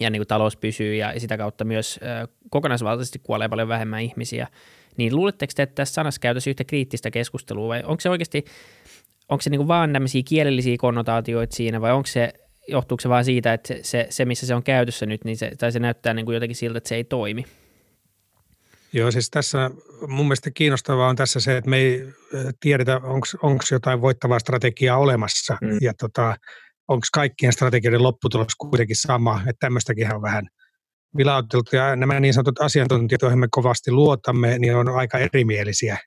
[0.00, 2.00] ja niin kuin talous pysyy ja sitä kautta myös
[2.50, 4.48] kokonaisvaltaisesti kuolee paljon vähemmän ihmisiä,
[4.96, 8.44] niin luuletteko te, että tässä sanassa käytössä yhtä kriittistä keskustelua vai onko se oikeasti,
[9.28, 12.32] onko se niin kuin vaan tämmöisiä kielellisiä konnotaatioita siinä vai onko se
[12.68, 15.50] johtuuko se vaan siitä, että se, se, se missä se on käytössä nyt, niin se,
[15.58, 17.44] tai se näyttää niin kuin jotenkin siltä, että se ei toimi?
[18.92, 19.70] Joo, siis tässä
[20.08, 22.08] mun mielestä kiinnostavaa on tässä se, että me ei
[22.60, 23.00] tiedetä,
[23.42, 25.78] onko jotain voittavaa strategiaa olemassa mm.
[25.80, 26.36] ja tota,
[26.88, 30.48] onko kaikkien strategioiden lopputulos kuitenkin sama, että tämmöistäkin on vähän
[31.16, 35.98] vilauteltu ja nämä niin sanotut asiantuntijat, joihin me kovasti luotamme, niin on aika erimielisiä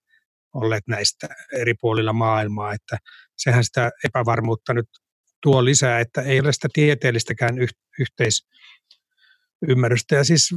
[0.54, 1.28] olleet näistä
[1.60, 2.98] eri puolilla maailmaa, että
[3.38, 4.90] sehän sitä epävarmuutta nyt
[5.42, 7.56] tuo lisää, että ei ole sitä tieteellistäkään
[8.00, 8.48] yhteis,
[9.68, 10.16] ymmärrystä.
[10.16, 10.50] Ja siis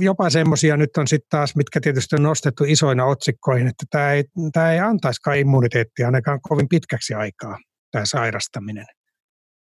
[0.00, 4.24] jopa semmoisia nyt on sitten taas, mitkä tietysti on nostettu isoina otsikkoihin, että tämä ei,
[4.52, 7.58] tämä ei antaisikaan immuniteettia ainakaan kovin pitkäksi aikaa,
[7.90, 8.86] tämä sairastaminen.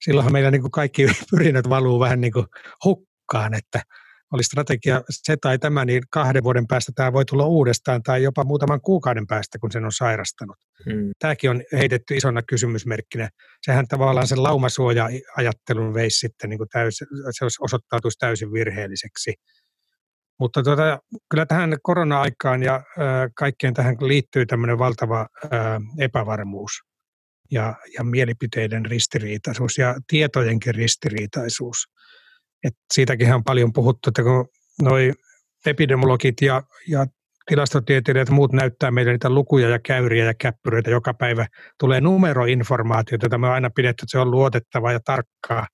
[0.01, 2.45] Silloinhan meillä niin kuin kaikki pyrinnöt valuu vähän niin kuin
[2.85, 3.81] hukkaan, että
[4.31, 8.43] oli strategia se tai tämä, niin kahden vuoden päästä tämä voi tulla uudestaan tai jopa
[8.43, 10.57] muutaman kuukauden päästä, kun sen on sairastanut.
[10.85, 11.11] Hmm.
[11.19, 13.29] Tämäkin on heitetty isona kysymysmerkkinä.
[13.61, 19.33] Sehän tavallaan sen laumasuoja-ajattelun veisi sitten niin kuin täysin, se osoittautuisi täysin virheelliseksi.
[20.39, 20.99] Mutta tuota,
[21.29, 23.01] kyllä tähän korona-aikaan ja ö,
[23.35, 25.47] kaikkeen tähän liittyy tämmöinen valtava ö,
[25.99, 26.71] epävarmuus
[27.51, 31.77] ja, ja mielipiteiden ristiriitaisuus ja tietojenkin ristiriitaisuus.
[32.63, 34.47] Et siitäkin on paljon puhuttu, että kun
[34.81, 35.13] noi
[35.65, 37.05] epidemiologit ja, ja
[37.45, 41.47] tilastotieteilijät ja muut näyttää meille niitä lukuja ja käyriä ja käppyröitä joka päivä.
[41.79, 45.67] Tulee numeroinformaatiota, jota me on aina pidetty, että se on luotettava ja tarkkaa.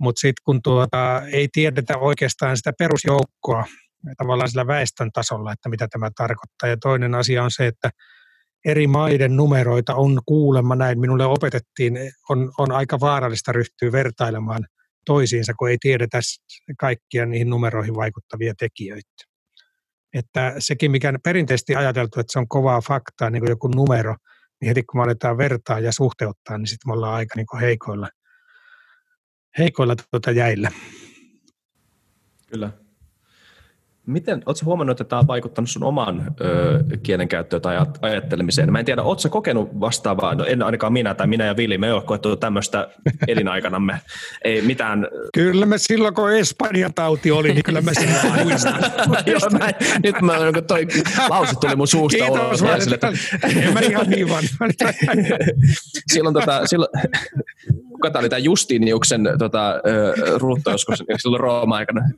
[0.00, 3.64] Mutta sitten kun tuota, ei tiedetä oikeastaan sitä perusjoukkoa
[4.16, 6.68] tavallaan sillä väestön tasolla, että mitä tämä tarkoittaa.
[6.68, 7.90] Ja toinen asia on se, että
[8.64, 11.98] eri maiden numeroita on kuulemma näin, minulle opetettiin,
[12.28, 14.66] on, on aika vaarallista ryhtyä vertailemaan
[15.06, 16.20] toisiinsa, kun ei tiedetä
[16.78, 19.10] kaikkia niihin numeroihin vaikuttavia tekijöitä.
[20.14, 24.16] Että sekin, mikä perinteisesti ajateltu, että se on kovaa faktaa, niin kuin joku numero,
[24.60, 27.60] niin heti kun me aletaan vertaa ja suhteuttaa, niin sitten me ollaan aika niin kuin
[27.60, 28.08] heikoilla,
[29.58, 30.70] heikoilla tuota jäillä.
[32.46, 32.87] Kyllä.
[34.08, 38.72] Miten, oletko huomannut, että tämä on vaikuttanut sun omaan ö, kielenkäyttöön tai ajattelemiseen?
[38.72, 41.86] Mä en tiedä, oletko kokenut vastaavaa, no en ainakaan minä tai minä ja Vili, me
[41.86, 42.88] ei ole koettu tämmöistä
[43.28, 44.00] elinaikanamme,
[44.44, 45.06] ei mitään.
[45.34, 48.08] Kyllä me silloin, kun Espanjan tauti oli, niin kyllä mä sen
[48.44, 48.80] muistan.
[49.52, 49.70] Mä,
[50.02, 50.34] nyt mä,
[50.66, 50.86] toi
[51.28, 53.12] lause tuli mun suusta Kiitos, mä, että...
[53.66, 54.44] en mä ihan niin vaan.
[56.12, 56.90] silloin, tota, silloin,
[57.98, 59.74] kuka tämä oli tämä Justiniuksen tota,
[60.36, 62.10] ruutto joskus silloin Rooma-aikana.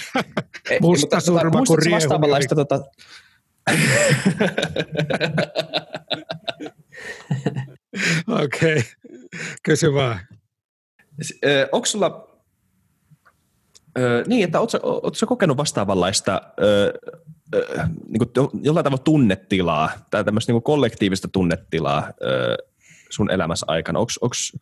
[0.80, 2.54] Musta surma kuin riehu.
[2.54, 2.80] Tota...
[8.44, 8.82] Okei, okay.
[9.62, 10.20] kysy vaan.
[11.72, 12.38] Onko sulla,
[14.26, 16.40] niin, että oletko kokenut vastaavanlaista
[18.08, 18.30] niin kuin
[18.62, 22.12] jollain tavalla tunnetilaa tai tämmöistä niin kollektiivista tunnetilaa
[23.14, 23.98] sun elämässä aikana?
[23.98, 24.52] Onks, onks,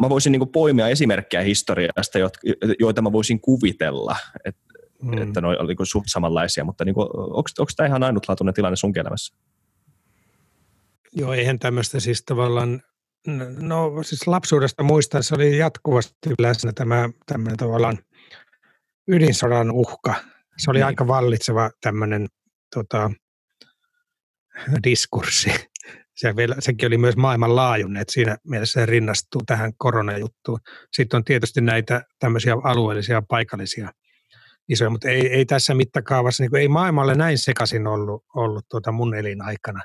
[0.00, 2.18] mä voisin niin poimia esimerkkejä historiasta,
[2.80, 4.64] joita mä voisin kuvitella, että
[5.02, 5.18] mm.
[5.18, 9.34] että ne oli niin suht samanlaisia, mutta niin onko tämä ihan ainutlaatuinen tilanne sun elämässä?
[11.12, 12.82] Joo, eihän tämmöistä siis tavallaan,
[13.58, 17.98] no siis lapsuudesta muistaa, se oli jatkuvasti läsnä tämä tämmöinen tavallaan
[19.08, 20.14] ydinsodan uhka.
[20.56, 20.86] Se oli mm.
[20.86, 22.26] aika vallitseva tämmöinen
[22.74, 23.10] tota,
[24.84, 25.50] diskurssi
[26.16, 30.58] se vielä, sekin oli myös maailmanlaajuinen, että siinä mielessä se rinnastuu tähän koronajuttuun.
[30.92, 33.90] Sitten on tietysti näitä tämmöisiä alueellisia, paikallisia
[34.68, 39.14] isoja, mutta ei, ei tässä mittakaavassa, niin ei maailmalle näin sekaisin ollut, ollut tuota mun
[39.14, 39.82] elinaikana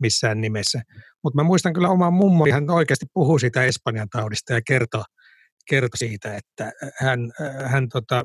[0.00, 0.82] missään nimessä.
[1.24, 5.02] Mutta mä muistan kyllä oman mummo, hän oikeasti puhui siitä Espanjan taudista ja kertoi,
[5.68, 7.20] kertoi siitä, että hän,
[7.64, 8.24] hän tota,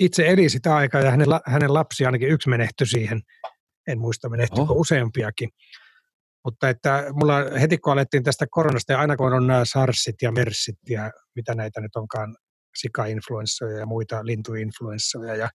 [0.00, 3.20] itse eli sitä aikaa ja hänen, hänen lapsi ainakin yksi menehtyi siihen.
[3.88, 4.80] En muista menehtyykö oh.
[4.80, 5.48] useampiakin.
[6.44, 10.32] Mutta että mulla heti kun alettiin tästä koronasta, ja aina kun on nämä SARSit ja
[10.32, 12.36] MERSit ja mitä näitä nyt onkaan,
[12.78, 15.48] sika-influenssoja ja muita lintuinfluenssoja ja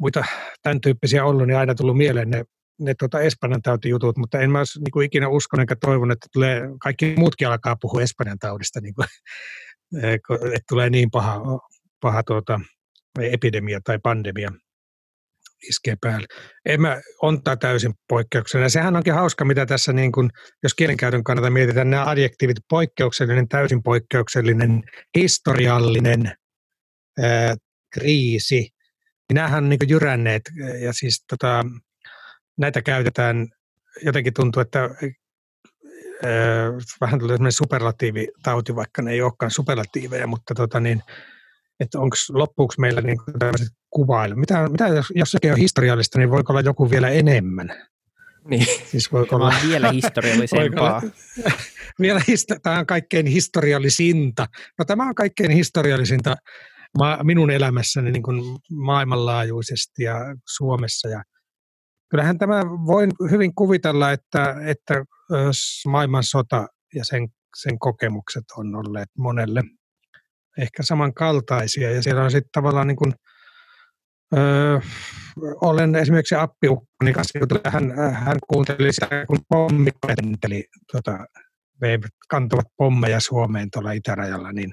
[0.00, 0.24] muita
[0.62, 2.44] tämän tyyppisiä ollut, niin aina tullut mieleen ne,
[2.80, 6.26] ne tuota Espanjan tautijutut, mutta en mä olisi niin kuin ikinä uskonut enkä toivon, että
[6.32, 9.08] tulee, kaikki muutkin alkaa puhua Espanjan taudista, niin kuin,
[10.54, 11.40] että tulee niin paha,
[12.00, 12.60] paha tuota,
[13.20, 14.48] epidemia tai pandemia
[15.62, 16.26] iskee päälle.
[16.66, 18.70] En mä ontaa täysin poikkeuksellinen.
[18.70, 20.30] Sehän onkin hauska, mitä tässä, niin kun,
[20.62, 24.82] jos kielenkäytön kannalta mietitään nämä adjektiivit, poikkeuksellinen, täysin poikkeuksellinen,
[25.16, 26.32] historiallinen,
[27.22, 27.56] ää,
[27.92, 28.68] kriisi,
[29.32, 30.42] nämähän on niin jyränneet
[30.80, 31.64] ja siis tota,
[32.58, 33.48] näitä käytetään,
[34.04, 34.90] jotenkin tuntuu, että ää,
[37.00, 41.02] vähän tulee sellainen superlatiivitauti, vaikka ne ei olekaan superlatiiveja, mutta tota niin,
[41.80, 44.36] että onko loppuuko meillä niin tämmöiset kuvailu.
[44.36, 47.68] Mitä, mitä jos, jos sekin on historiallista, niin voiko olla joku vielä enemmän?
[48.44, 48.66] Niin.
[48.90, 49.54] Siis voiko olla...
[49.68, 51.02] vielä historiallisempaa.
[52.04, 54.46] vielä histo- tämä on kaikkein historiallisinta.
[54.78, 56.36] No tämä on kaikkein historiallisinta
[56.98, 58.42] ma- minun elämässäni niin kuin
[58.72, 60.16] maailmanlaajuisesti ja
[60.56, 61.08] Suomessa.
[61.08, 61.22] Ja
[62.10, 65.04] kyllähän tämä voin hyvin kuvitella, että, että
[65.86, 69.62] maailmansota ja sen, sen kokemukset on olleet monelle
[70.58, 71.90] ehkä samankaltaisia.
[71.90, 73.12] Ja siellä on sitten tavallaan niin kuin,
[74.36, 74.80] öö,
[75.60, 81.18] olen esimerkiksi appiukkoni kanssa, hän, hän kuunteli sitä, kun pommi lenteli, tota,
[82.28, 84.72] kantavat pommeja Suomeen tuolla itärajalla, niin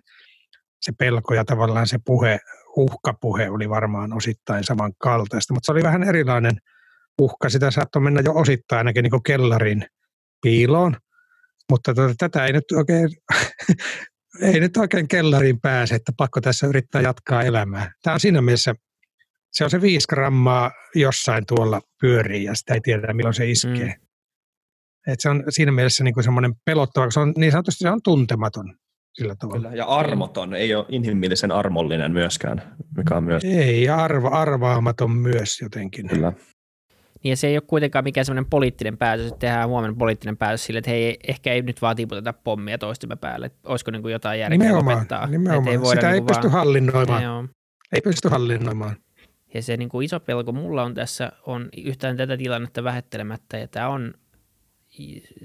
[0.81, 2.39] se pelko ja tavallaan se puhe,
[2.77, 6.57] uhkapuhe oli varmaan osittain samankaltaista, mutta se oli vähän erilainen
[7.21, 7.49] uhka.
[7.49, 9.85] Sitä saattoi mennä jo osittain ainakin niin kellarin
[10.41, 10.97] piiloon,
[11.71, 13.09] mutta tota, tätä ei nyt oikein
[14.41, 17.91] ei nyt oikein kellariin pääse, että pakko tässä yrittää jatkaa elämää.
[18.03, 18.75] Tämä on siinä mielessä,
[19.55, 23.85] se on se viisi grammaa jossain tuolla pyörii ja sitä ei tiedä milloin se iskee.
[23.85, 24.05] Mm.
[25.07, 28.01] Et se on siinä mielessä niin kuin semmoinen pelottava, se on niin sanotusti se on
[28.03, 28.75] tuntematon
[29.13, 29.61] sillä tavalla.
[29.61, 33.43] Kyllä, ja armoton, ei ole inhimillisen armollinen myöskään, mikä on myös...
[33.43, 36.07] Ei, arva, arvaamaton myös jotenkin.
[36.07, 36.33] Kyllä.
[37.23, 40.65] Niin ja se ei ole kuitenkaan mikään semmoinen poliittinen päätös, että tehdään huomenna poliittinen päätös
[40.65, 43.51] sille, että hei, ehkä ei nyt vaan tiputeta pommia toistemme päälle.
[43.65, 45.27] Olisiko niin kuin jotain järkeä nimenomaan, lopettaa?
[45.27, 45.67] Nimenomaan.
[45.67, 46.51] Ei voida Sitä niin ei pysty vaan...
[46.51, 47.23] hallinnoimaan.
[47.23, 47.47] Joo.
[47.95, 48.95] Ei pysty hallinnoimaan.
[49.55, 53.67] Ja se niin kuin iso pelko mulla on tässä, on yhtään tätä tilannetta vähettelemättä, ja
[53.67, 54.13] tämä on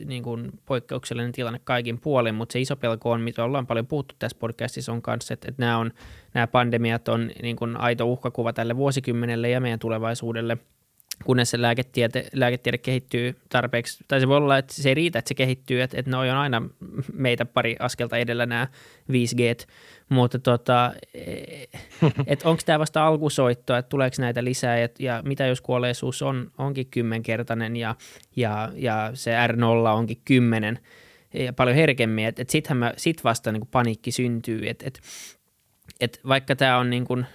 [0.05, 4.15] niin kuin poikkeuksellinen tilanne kaikin puolin, mutta se iso pelko on, mitä ollaan paljon puhuttu
[4.19, 5.91] tässä podcastissa, on kanssa, että, että nämä, on,
[6.35, 10.59] nämä pandemiat on niin kuin aito uhkakuva tälle vuosikymmenelle ja meidän tulevaisuudelle–
[11.25, 15.29] kunnes se lääketiede, lääketiede kehittyy tarpeeksi, tai se voi olla, että se ei riitä, että
[15.29, 16.63] se kehittyy, että, että ne on aina
[17.13, 18.69] meitä pari askelta edellä nämä
[19.13, 19.67] 5G,
[20.09, 20.93] mutta tota,
[22.27, 26.51] että onko tämä vasta alkusoitto, että tuleeko näitä lisää, ja, ja mitä jos kuolleisuus on,
[26.59, 27.95] onkin kymmenkertainen ja,
[28.37, 30.79] ja, ja se R0 onkin kymmenen,
[31.35, 35.01] ja paljon herkemmin, että et sittenhän sit vasta niin paniikki syntyy, että et,
[36.01, 37.27] et vaikka tämä on, niin kuin,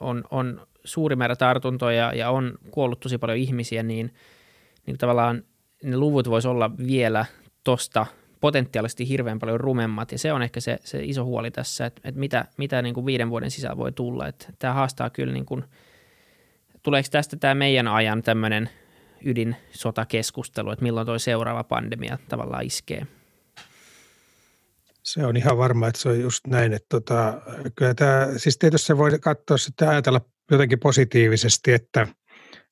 [0.00, 4.14] on, on suuri määrä tartuntoja ja on kuollut tosi paljon ihmisiä, niin,
[4.86, 5.44] niin tavallaan
[5.82, 7.24] ne luvut voisi olla vielä
[7.64, 8.06] tosta
[8.40, 12.20] potentiaalisesti hirveän paljon rumemmat, ja se on ehkä se, se iso huoli tässä, että, että
[12.20, 14.28] mitä, mitä niin kuin viiden vuoden sisällä voi tulla.
[14.28, 15.64] Että tämä haastaa kyllä, niin kuin,
[16.82, 18.70] tuleeko tästä tämä meidän ajan tämmöinen
[19.24, 23.06] ydinsotakeskustelu, että milloin tuo seuraava pandemia tavallaan iskee?
[25.02, 26.72] Se on ihan varma, että se on just näin.
[26.72, 27.40] Että tota,
[27.76, 30.20] kyllä tämä, siis tietysti se voi katsoa sitten ajatella
[30.50, 32.06] jotenkin positiivisesti, että,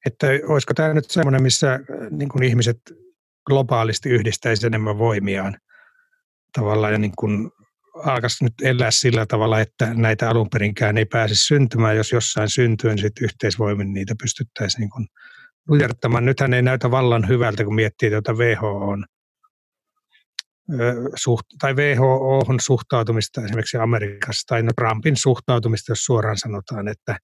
[0.07, 2.79] että olisiko tämä nyt semmoinen, missä äh, niin kuin ihmiset
[3.47, 5.57] globaalisti yhdistäisi enemmän voimiaan
[6.53, 7.51] tavallaan ja niin kuin
[8.05, 11.97] alkaisi nyt elää sillä tavalla, että näitä alun perinkään ei pääsisi syntymään.
[11.97, 15.07] Jos jossain syntyy, niin sitten yhteisvoimin niitä pystyttäisiin niin kuin
[15.69, 16.25] nujertamaan.
[16.25, 19.05] Nythän ei näytä vallan hyvältä, kun miettii tuota WHO on
[21.17, 27.19] suht, tai WHO suhtautumista esimerkiksi Amerikassa tai no Trumpin suhtautumista, jos suoraan sanotaan, että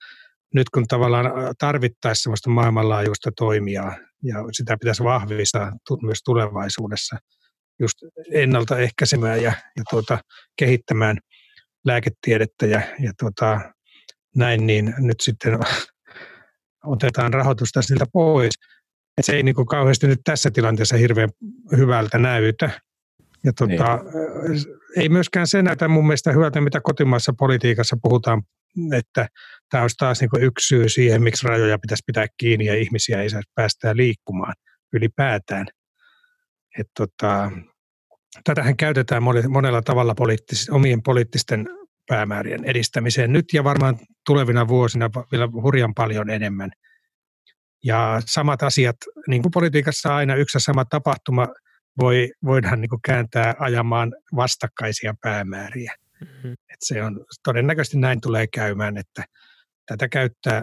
[0.54, 1.26] nyt kun tavallaan
[1.58, 5.72] tarvittaisiin sellaista maailmanlaajuista toimijaa ja sitä pitäisi vahvistaa
[6.02, 7.16] myös tulevaisuudessa
[7.80, 7.98] just
[8.32, 10.18] ennaltaehkäisemään ja, ja tuota,
[10.56, 11.18] kehittämään
[11.84, 13.60] lääketiedettä ja, ja tuota,
[14.36, 15.58] näin, niin nyt sitten
[16.84, 18.54] otetaan rahoitusta siltä pois.
[19.18, 21.28] Et se ei niin kuin kauheasti nyt tässä tilanteessa hirveän
[21.76, 22.80] hyvältä näytä.
[23.44, 24.00] Ja tuota,
[24.48, 24.64] niin.
[24.96, 28.42] ei myöskään se näytä mun mielestä hyvältä, mitä kotimaassa politiikassa puhutaan
[28.96, 29.28] että
[29.70, 33.30] tämä olisi taas niin yksi syy siihen, miksi rajoja pitäisi pitää kiinni ja ihmisiä ei
[33.30, 34.54] saisi päästää liikkumaan
[34.92, 35.66] ylipäätään.
[36.78, 37.50] Et tota,
[38.44, 41.68] tätähän käytetään monella tavalla poliittis, omien poliittisten
[42.08, 46.70] päämäärien edistämiseen nyt ja varmaan tulevina vuosina vielä hurjan paljon enemmän.
[47.84, 48.96] Ja samat asiat,
[49.28, 51.48] niin kuin politiikassa aina yksi sama tapahtuma
[52.00, 55.94] voi, voidaan niin kuin kääntää ajamaan vastakkaisia päämääriä.
[56.20, 56.52] Mm-hmm.
[56.52, 59.24] Et se on, todennäköisesti näin tulee käymään, että
[59.86, 60.62] tätä käyttää,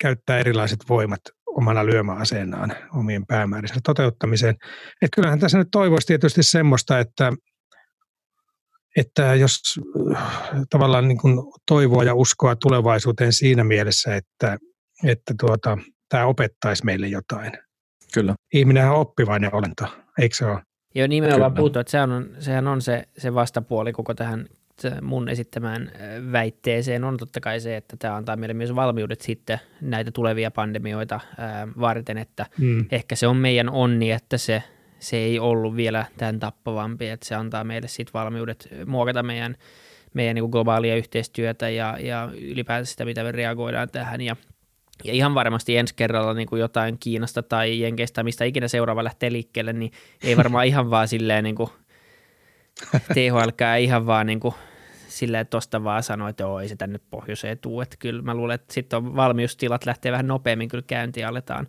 [0.00, 4.56] käyttää erilaiset voimat omana lyömäaseenaan omien päämäärinsä toteuttamiseen.
[5.02, 7.32] Et kyllähän tässä nyt toivoisi tietysti semmoista, että,
[8.96, 9.80] että jos
[10.16, 10.32] äh,
[10.70, 14.58] tavallaan niin kuin toivoa ja uskoa tulevaisuuteen siinä mielessä, että,
[15.04, 17.52] että tuota, tämä opettaisi meille jotain.
[18.14, 18.34] Kyllä.
[18.52, 19.84] Ihminen on oppivainen olento,
[20.18, 20.62] eikö se ole?
[20.96, 24.46] Joo, nimenomaan puhuttu, että sehän on, sehän on se, se vastapuoli koko tähän
[25.02, 25.92] mun esittämään
[26.32, 27.04] väitteeseen.
[27.04, 31.68] On totta kai se, että tämä antaa meille myös valmiudet sitten näitä tulevia pandemioita ää,
[31.80, 32.86] varten, että mm.
[32.90, 34.62] ehkä se on meidän onni, että se,
[34.98, 39.56] se ei ollut vielä tämän tappavampi, että se antaa meille sitten valmiudet muokata meidän,
[40.14, 44.20] meidän niin globaalia yhteistyötä ja, ja ylipäätään sitä, mitä me reagoidaan tähän.
[44.20, 44.36] Ja
[45.04, 49.32] ja ihan varmasti ensi kerralla niin kuin jotain Kiinasta tai Jenkeistä, mistä ikinä seuraava lähtee
[49.32, 49.92] liikkeelle, niin
[50.22, 51.70] ei varmaan ihan vaan silleen niin kuin
[53.14, 54.54] THL ihan vaan niin kuin
[55.08, 57.80] silleen, että tosta vaan sanoi, että joo, ei se tänne pohjoiseen tuu.
[57.80, 61.66] Että kyllä mä luulen, että sitten on valmiustilat lähtee vähän nopeammin kyllä käyntiin ja aletaan,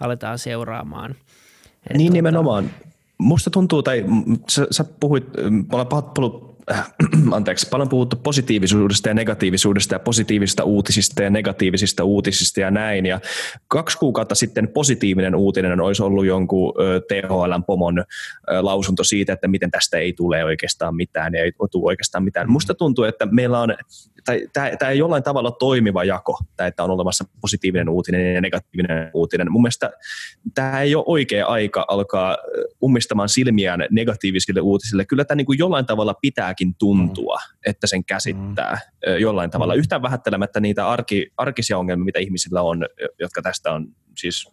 [0.00, 1.10] aletaan seuraamaan.
[1.10, 2.12] Et niin tota...
[2.12, 2.70] nimenomaan.
[3.18, 4.04] Musta tuntuu, tai
[4.48, 6.51] sä, sä puhuit, puhunut äh,
[7.32, 13.06] anteeksi, paljon puhuttu positiivisuudesta ja negatiivisuudesta ja positiivisista uutisista ja negatiivisista uutisista ja näin.
[13.06, 13.20] Ja
[13.68, 16.74] kaksi kuukautta sitten positiivinen uutinen olisi ollut jonkun
[17.08, 18.04] THL-pomon
[18.60, 22.50] lausunto siitä, että miten tästä ei tule oikeastaan mitään ja ei tule oikeastaan mitään.
[22.50, 23.74] Musta tuntuu, että meillä on
[24.24, 29.10] tai tämä ei jollain tavalla toimiva jako, tämä, että on olemassa positiivinen uutinen ja negatiivinen
[29.14, 29.52] uutinen.
[29.52, 29.90] Mun mielestä
[30.54, 32.38] tämä ei ole oikea aika alkaa
[32.82, 35.04] ummistamaan silmiään negatiivisille uutisille.
[35.04, 37.60] Kyllä tämä niin kuin jollain tavalla pitääkin tuntua, mm.
[37.66, 39.16] että sen käsittää mm.
[39.18, 39.74] jollain tavalla.
[39.74, 39.78] Mm.
[39.78, 42.86] Yhtään vähättelemättä niitä arki, arkisia ongelmia, mitä ihmisillä on,
[43.18, 44.48] jotka tästä on siis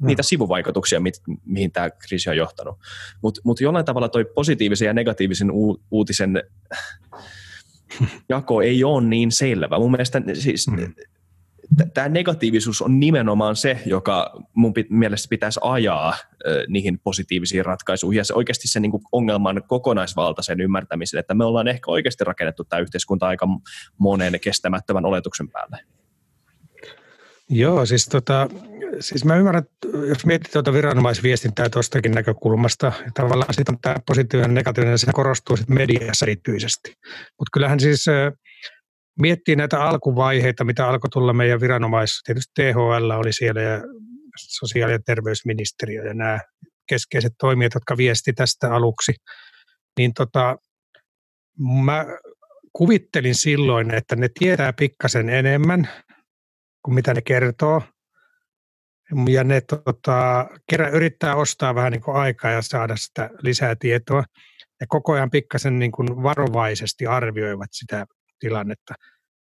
[0.00, 0.06] mm.
[0.06, 1.14] niitä sivuvaikutuksia, mit,
[1.44, 2.78] mihin tämä kriisi on johtanut.
[3.22, 6.42] Mutta mut jollain tavalla toi positiivisen ja negatiivisen u- uutisen
[8.28, 9.78] jako ei ole niin selvä.
[9.78, 10.94] Mun mielestä siis, mm.
[11.94, 16.16] tämä negatiivisuus on nimenomaan se, joka mun mielestä pitäisi ajaa äh,
[16.68, 21.68] niihin positiivisiin ratkaisuihin ja se oikeasti se niin kuin ongelman kokonaisvaltaisen ymmärtämisen, että me ollaan
[21.68, 23.46] ehkä oikeasti rakennettu tämä yhteiskunta aika
[23.98, 25.93] monen kestämättömän oletuksen päälle.
[27.50, 28.48] Joo, siis, tota,
[29.00, 29.64] siis mä ymmärrän,
[30.08, 35.76] jos mietit tuota viranomaisviestintää tuostakin näkökulmasta, tavallaan sitten tämä positiivinen ja negatiivinen, se korostuu sitten
[35.76, 36.92] mediassa erityisesti.
[37.10, 38.06] Mutta kyllähän siis
[39.20, 43.82] miettii näitä alkuvaiheita, mitä alkoi tulla meidän viranomais, tietysti THL oli siellä ja
[44.36, 46.38] sosiaali- ja terveysministeriö ja nämä
[46.88, 49.14] keskeiset toimijat, jotka viesti tästä aluksi,
[49.98, 50.56] niin tota,
[51.84, 52.06] mä
[52.72, 55.88] kuvittelin silloin, että ne tietää pikkasen enemmän
[56.84, 57.82] kuin mitä ne kertoo.
[59.28, 64.24] Ja ne tota, kerran yrittää ostaa vähän niin kuin aikaa ja saada sitä lisää tietoa.
[64.80, 68.06] Ja koko ajan pikkasen niin kuin varovaisesti arvioivat sitä
[68.40, 68.94] tilannetta.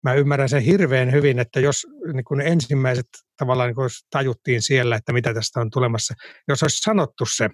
[0.04, 3.08] Mä ymmärrän sen hirveän hyvin, että jos niin kuin ensimmäiset
[3.38, 6.14] tavallaan niin kuin tajuttiin siellä, että mitä tästä on tulemassa,
[6.48, 7.50] jos olisi sanottu se,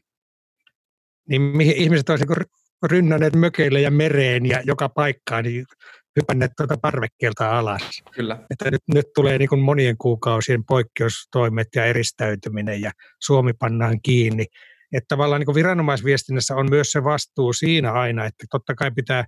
[1.30, 5.66] niin mihin ihmiset olisivat niin rynnänneet mökeille ja mereen ja joka paikkaan, niin
[6.20, 8.01] hypänneet tuota parvekkeelta alas.
[8.12, 8.45] Kyllä.
[8.49, 14.45] Että nyt, nyt tulee niin kuin monien kuukausien poikkeustoimet ja eristäytyminen ja Suomi pannaan kiinni.
[14.93, 19.26] Että tavallaan niin kuin viranomaisviestinnässä on myös se vastuu siinä aina, että totta kai pitää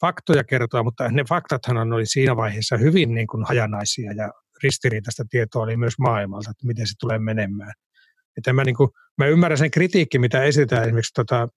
[0.00, 5.62] faktoja kertoa, mutta ne faktathan oli siinä vaiheessa hyvin niin kuin hajanaisia ja ristiriitaista tietoa
[5.62, 7.72] oli myös maailmalta, että miten se tulee menemään.
[8.36, 11.48] Että mä, niin kuin, mä ymmärrän sen kritiikki, mitä esitetään esimerkiksi tota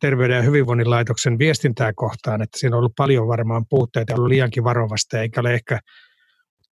[0.00, 4.28] Terveyden ja hyvinvoinnin laitoksen viestintää kohtaan, että siinä on ollut paljon varmaan puutteita ja ollut
[4.28, 5.80] liiankin varovasta, eikä ole ehkä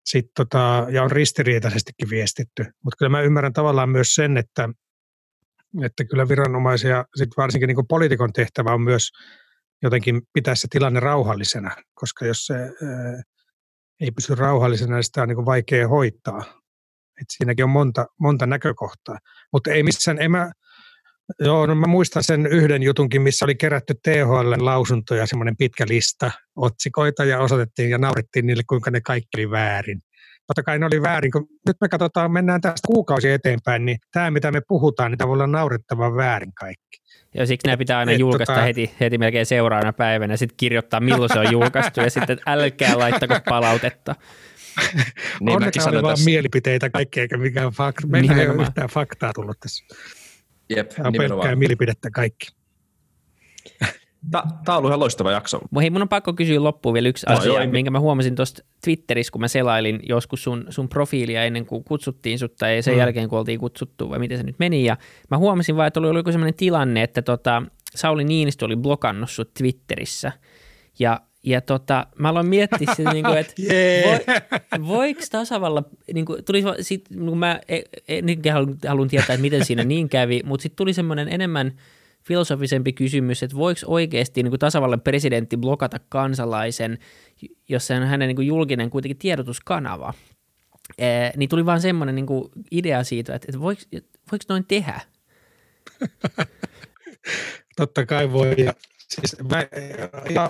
[0.05, 2.63] sit tota, ja on ristiriitaisestikin viestitty.
[2.63, 4.69] Mutta kyllä mä ymmärrän tavallaan myös sen, että,
[5.83, 9.09] että kyllä viranomaisia, sit varsinkin niin poliitikon tehtävä on myös
[9.83, 13.21] jotenkin pitää se tilanne rauhallisena, koska jos se ää,
[13.99, 16.43] ei pysy rauhallisena, niin sitä on niin vaikea hoitaa.
[17.21, 19.17] Et siinäkin on monta, monta näkökohtaa.
[19.53, 20.51] Mutta ei missään, en mä,
[21.39, 26.31] Joo, no mä muistan sen yhden jutunkin, missä oli kerätty THL lausuntoja, semmoinen pitkä lista
[26.55, 30.01] otsikoita ja osoitettiin ja naurittiin niille, kuinka ne kaikki oli väärin.
[30.47, 34.31] Totta kai ne oli väärin, kun nyt me katsotaan, mennään tästä kuukausi eteenpäin, niin tämä
[34.31, 37.03] mitä me puhutaan, niin tavallaan naurettavan väärin kaikki.
[37.35, 38.65] Ja siksi nämä pitää aina Et julkaista tota...
[38.65, 42.97] heti, heti melkein seuraavana päivänä ja sitten kirjoittaa, milloin se on julkaistu ja sitten älkää
[42.97, 44.15] laittako palautetta.
[45.39, 48.07] niin Onneksi oli vaan mielipiteitä kaikki, eikä mikään fakta.
[48.07, 49.85] Meillä ei ole yhtään faktaa tullut tässä.
[50.77, 52.47] Jep, Tämä on pelkkää mielipidettä kaikki.
[54.31, 55.59] Tämä on ollut ihan loistava jakso.
[55.81, 58.63] Hei, mun on pakko kysyä loppuun vielä yksi no, asia, joo, minkä mä huomasin tuosta
[58.83, 62.99] Twitterissä, kun mä selailin joskus sun, sun profiilia ennen kuin kutsuttiin sut tai sen mm.
[62.99, 64.85] jälkeen, kun oltiin kutsuttu, vai miten se nyt meni.
[64.85, 64.97] Ja
[65.31, 67.63] mä huomasin vaan, että oli joku sellainen tilanne, että tota,
[67.95, 70.31] Sauli Niinistö oli blokannut sut Twitterissä.
[70.99, 74.19] Ja ja tota, mä aloin miettiä sitä, niin kuin, että yeah.
[74.71, 75.83] voi, voiko tasavalla,
[76.13, 78.21] niin kuin, tuli sit, niin kuin mä e, e,
[78.51, 81.73] haluan, haluan tietää, että miten siinä niin kävi, mutta sitten tuli semmoinen enemmän
[82.23, 86.97] filosofisempi kysymys, että voiko oikeasti niin kuin tasavallan presidentti blokata kansalaisen,
[87.69, 90.13] jos se on hänen niin kuin julkinen kuitenkin tiedotuskanava.
[90.97, 93.81] E, niin tuli vaan semmoinen niin kuin idea siitä, että, että voiko,
[94.31, 95.01] voiko noin tehdä?
[97.77, 98.55] Totta kai voi.
[98.57, 98.73] Ja
[99.13, 99.67] Siis mä,
[100.29, 100.49] ja,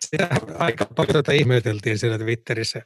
[0.00, 0.28] sitä
[0.58, 2.82] aika paljon tätä ihmeteltiin siellä Twitterissä.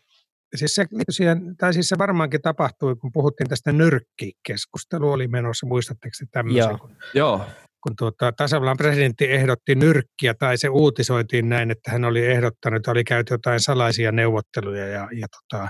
[0.57, 6.13] Siis se, siihen, tai siis se varmaankin tapahtui, kun puhuttiin tästä nyrkkikeskustelu oli menossa, muistatteko
[6.31, 6.71] tämmöisen?
[6.71, 6.79] Joo.
[6.79, 7.47] Kun, Joo.
[7.83, 13.05] kun tuota, tasavallan presidentti ehdotti nyrkkiä, tai se uutisoitiin näin, että hän oli ehdottanut, oli
[13.05, 15.69] käyty jotain salaisia neuvotteluja, ja, ja tota,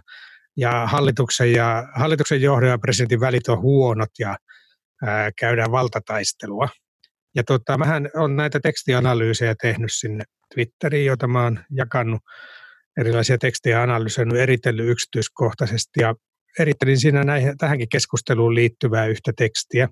[0.56, 4.36] ja hallituksen, ja hallituksen johdon ja presidentin välit on huonot ja
[5.06, 6.68] ää, käydään valtataistelua.
[7.34, 10.24] Ja tota, mähän on näitä tekstianalyysejä tehnyt sinne
[10.54, 12.20] Twitteriin, joita mä oon jakanut
[13.00, 16.14] erilaisia tekstejä analysoinut, eritellyt yksityiskohtaisesti ja
[16.58, 19.88] erittelin siinä näihin, tähänkin keskusteluun liittyvää yhtä tekstiä,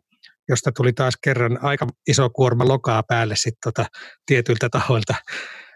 [0.48, 3.86] josta tuli taas kerran aika iso kuorma lokaa päälle sit tota,
[4.26, 5.14] tietyiltä tahoilta,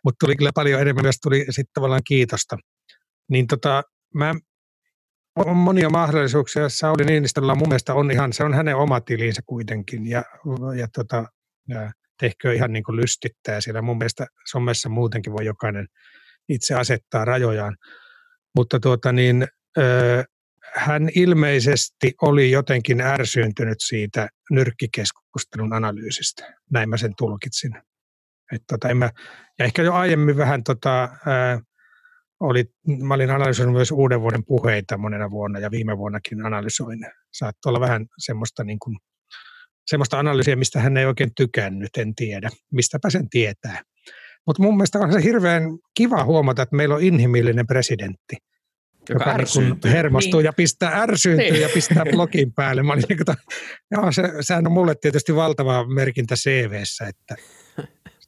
[0.04, 2.56] mutta tuli kyllä paljon enemmän myös tuli sitten tavallaan kiitosta.
[3.30, 3.82] Niin tota,
[4.14, 4.34] mä
[5.36, 6.68] on monia mahdollisuuksia.
[6.68, 10.24] Sauli Niinistöllä mun mielestä on ihan, se on hänen oma tilinsä kuitenkin ja,
[10.78, 11.24] ja, tota,
[12.20, 13.82] tehkö ihan niin kuin lystittää siellä.
[13.82, 15.86] Mun mielestä somessa muutenkin voi jokainen
[16.48, 17.76] itse asettaa rajojaan.
[18.56, 19.46] Mutta tuota niin,
[20.74, 26.54] hän ilmeisesti oli jotenkin ärsyyntynyt siitä nyrkkikeskustelun analyysistä.
[26.70, 27.72] Näin mä sen tulkitsin.
[28.52, 29.10] Et tota, en mä,
[29.58, 31.60] ja ehkä jo aiemmin vähän tota, ää,
[32.40, 32.64] oli,
[33.02, 36.98] mä olin analysoinut myös uuden vuoden puheita monena vuonna ja viime vuonnakin analysoin.
[37.32, 38.98] Saattoi olla vähän semmoista, niin kuin,
[39.86, 42.50] semmoista analyysiä, mistä hän ei oikein tykännyt, en tiedä.
[42.72, 43.82] Mistäpä sen tietää.
[44.46, 45.62] Mutta mun mielestä on se hirveän
[45.94, 48.36] kiva huomata, että meillä on inhimillinen presidentti,
[49.08, 50.44] joka, joka niin hermostuu niin.
[50.44, 51.62] ja pistää ärsyyntyy niin.
[51.62, 52.82] ja pistää blogin päälle.
[52.82, 53.36] Mä olin, niin kuin,
[53.90, 57.36] joo, se, sehän on mulle tietysti valtava merkintä CVssä, että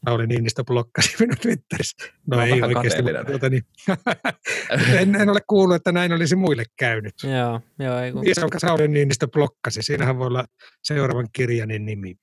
[0.05, 1.97] Sauli Niinistö blokkasi minut Twitterissä.
[2.27, 3.63] No Mä ei oikeasti, mutta niin.
[5.01, 7.15] en, en, ole kuullut, että näin olisi muille käynyt.
[7.23, 7.99] Joo, joo.
[7.99, 8.29] Ei kun...
[8.29, 9.83] Iso Sauli Niinistö blokkasi.
[9.83, 10.45] Siinähän voi olla
[10.83, 12.15] seuraavan kirjanin nimi.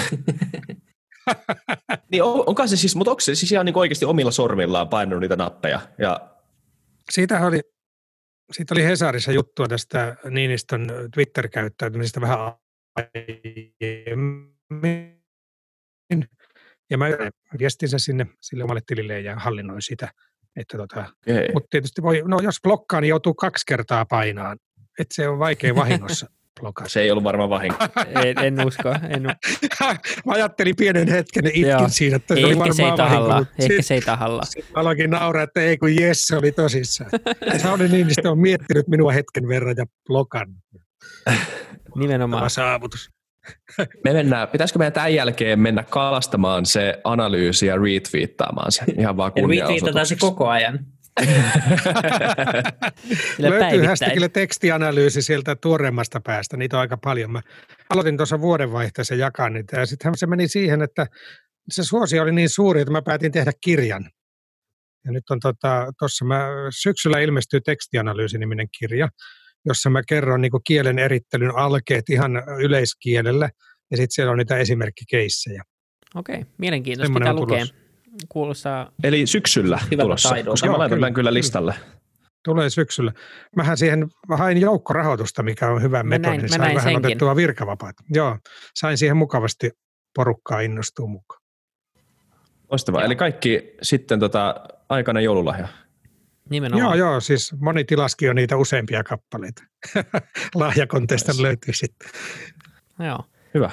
[2.12, 5.20] niin on, onko se siis, mutta onko se siis ihan niin oikeasti omilla sormillaan painanut
[5.20, 5.80] niitä nappeja?
[5.98, 6.30] Ja...
[7.10, 7.60] Siitä oli,
[8.52, 12.38] siitä oli Hesarissa juttua tästä Niinistön Twitter-käyttäytymisestä vähän
[12.96, 14.40] aiemmin.
[16.90, 17.06] Ja mä
[17.58, 20.08] viestin sen sinne sille omalle tilille ja hallinnoin sitä.
[20.56, 21.04] Että tota,
[21.54, 24.58] mutta tietysti voi, no jos blokkaa, niin joutuu kaksi kertaa painaan.
[24.98, 26.26] Että se on vaikea vahingossa.
[26.60, 26.88] blokata.
[26.90, 27.76] Se ei ollut varmaan vahinko.
[28.24, 28.88] en, en usko.
[28.88, 29.22] En
[30.26, 31.88] Mä ajattelin pienen hetken, itkin Joo.
[31.88, 33.34] siinä, että se oli varmaan se ei tahalla.
[33.34, 34.42] Vahinko, Ehkä se ei tahalla.
[34.74, 37.10] Aloinkin nauraa, että ei kun jes, se oli tosissaan.
[37.62, 40.64] Sauli Niinistö on miettinyt minua hetken verran ja blokannut.
[41.96, 42.40] Nimenomaan.
[42.40, 43.10] Tämä saavutus.
[44.04, 49.32] Me mennään, pitäisikö meidän tämän jälkeen mennä kalastamaan se analyysi ja retweettaamaan se ihan vaan
[49.36, 50.86] Retweetataan se koko ajan.
[53.38, 57.32] Löytyy hashtagille tekstianalyysi sieltä tuoreemmasta päästä, niitä on aika paljon.
[57.32, 57.42] Mä
[57.90, 61.06] aloitin tuossa vuodenvaihteessa jakaa niitä ja sitten se meni siihen, että
[61.70, 64.10] se suosi oli niin suuri, että mä päätin tehdä kirjan.
[65.04, 65.86] Ja nyt on tuossa,
[66.20, 66.48] tota, mä,
[66.82, 69.08] syksyllä ilmestyy tekstianalyysi-niminen kirja,
[69.66, 73.50] jossa mä kerron niin kielen erittelyn alkeet ihan yleiskielellä
[73.90, 75.62] ja sitten siellä on niitä esimerkkikeissejä.
[76.14, 77.64] Okei, mielenkiintoista pitää lukea.
[78.28, 81.74] Kuulostaa Eli syksyllä tulossa, koska Joo, mä laitan kyllä, kyllä listalle.
[82.44, 83.12] Tulee syksyllä.
[83.56, 86.36] Mähän siihen mä hain joukkorahoitusta, mikä on hyvä metodi.
[86.36, 87.06] Näin, sain vähän senkin.
[87.06, 87.96] otettua virkavapaat.
[88.10, 88.38] Joo,
[88.74, 89.70] sain siihen mukavasti
[90.14, 91.42] porukkaa innostua mukaan.
[92.70, 93.04] Loistavaa.
[93.04, 94.54] Eli kaikki sitten tota,
[94.88, 95.68] aikana joululahja.
[96.50, 96.98] Nimenomaan.
[96.98, 99.62] Joo, joo, siis moni tilaski jo niitä useampia kappaleita.
[100.54, 102.10] Lahjakonteista löytyy sitten.
[102.98, 103.24] Joo.
[103.54, 103.70] Hyvä.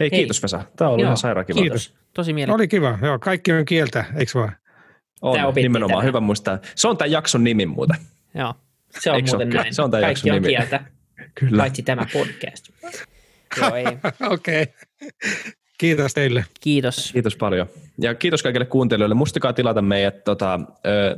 [0.00, 0.10] Hei, Hei.
[0.10, 0.64] kiitos Vesa.
[0.76, 1.60] Tämä on ollut ihan sairaan kiva.
[1.60, 1.94] Kiitos.
[2.14, 2.76] Tosi mielenkiintoista.
[2.86, 3.06] Oli kiva.
[3.06, 4.56] Joo, kaikki on kieltä, eikö vaan?
[5.22, 5.90] On, nimenomaan.
[5.90, 6.04] Tämän.
[6.06, 6.58] Hyvä muistaa.
[6.74, 7.96] Se on tämän jakson nimi muuten.
[8.34, 8.54] Joo,
[9.00, 9.74] se on Eikö muuten näin.
[9.74, 10.48] Se on tämän Kaikki jakson on nimi.
[10.56, 10.84] kieltä,
[11.34, 11.62] Kyllä.
[11.62, 12.68] paitsi tämä podcast.
[13.60, 13.86] Joo, ei.
[14.30, 14.66] Okei.
[15.80, 16.44] Kiitos teille.
[16.60, 17.10] Kiitos.
[17.12, 17.66] Kiitos paljon.
[17.98, 19.14] Ja kiitos kaikille kuuntelijoille.
[19.14, 20.60] Muistakaa tilata meidät, tota,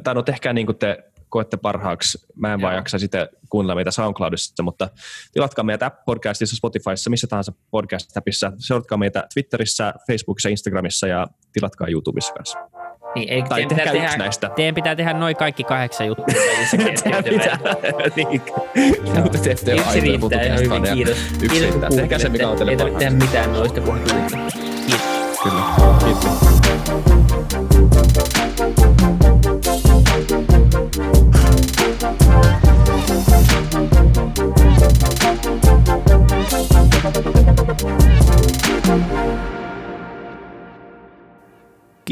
[0.04, 2.26] tai no tehkää niin kuin te koette parhaaksi.
[2.36, 2.66] Mä en Joo.
[2.66, 4.88] vaan jaksa sitten kuunnella meitä SoundCloudissa, mutta
[5.32, 8.52] tilatkaa meitä App-podcastissa, Spotifyssa, missä tahansa podcast-appissa.
[8.58, 12.58] Seuratkaa meitä Twitterissä, Facebookissa, Instagramissa ja tilatkaa YouTubessa kanssa.
[13.14, 14.50] Niin, ei, tai tehkää yksi tehdä, näistä.
[14.56, 16.26] Teidän pitää tehdä noin kaikki kahdeksan juttua.
[18.16, 18.42] niin.
[19.22, 20.82] Mutta te ette ole aitoja putukestaan.
[20.94, 21.18] Kiitos.
[21.42, 21.90] Yksi riittää.
[21.90, 23.04] Tehkää se, mikä on teille parhaaksi.
[23.04, 24.00] Ei tehdä mitään noista kuin
[24.86, 25.02] Kiitos.
[25.42, 25.62] Kyllä.
[26.04, 26.52] Kiitos.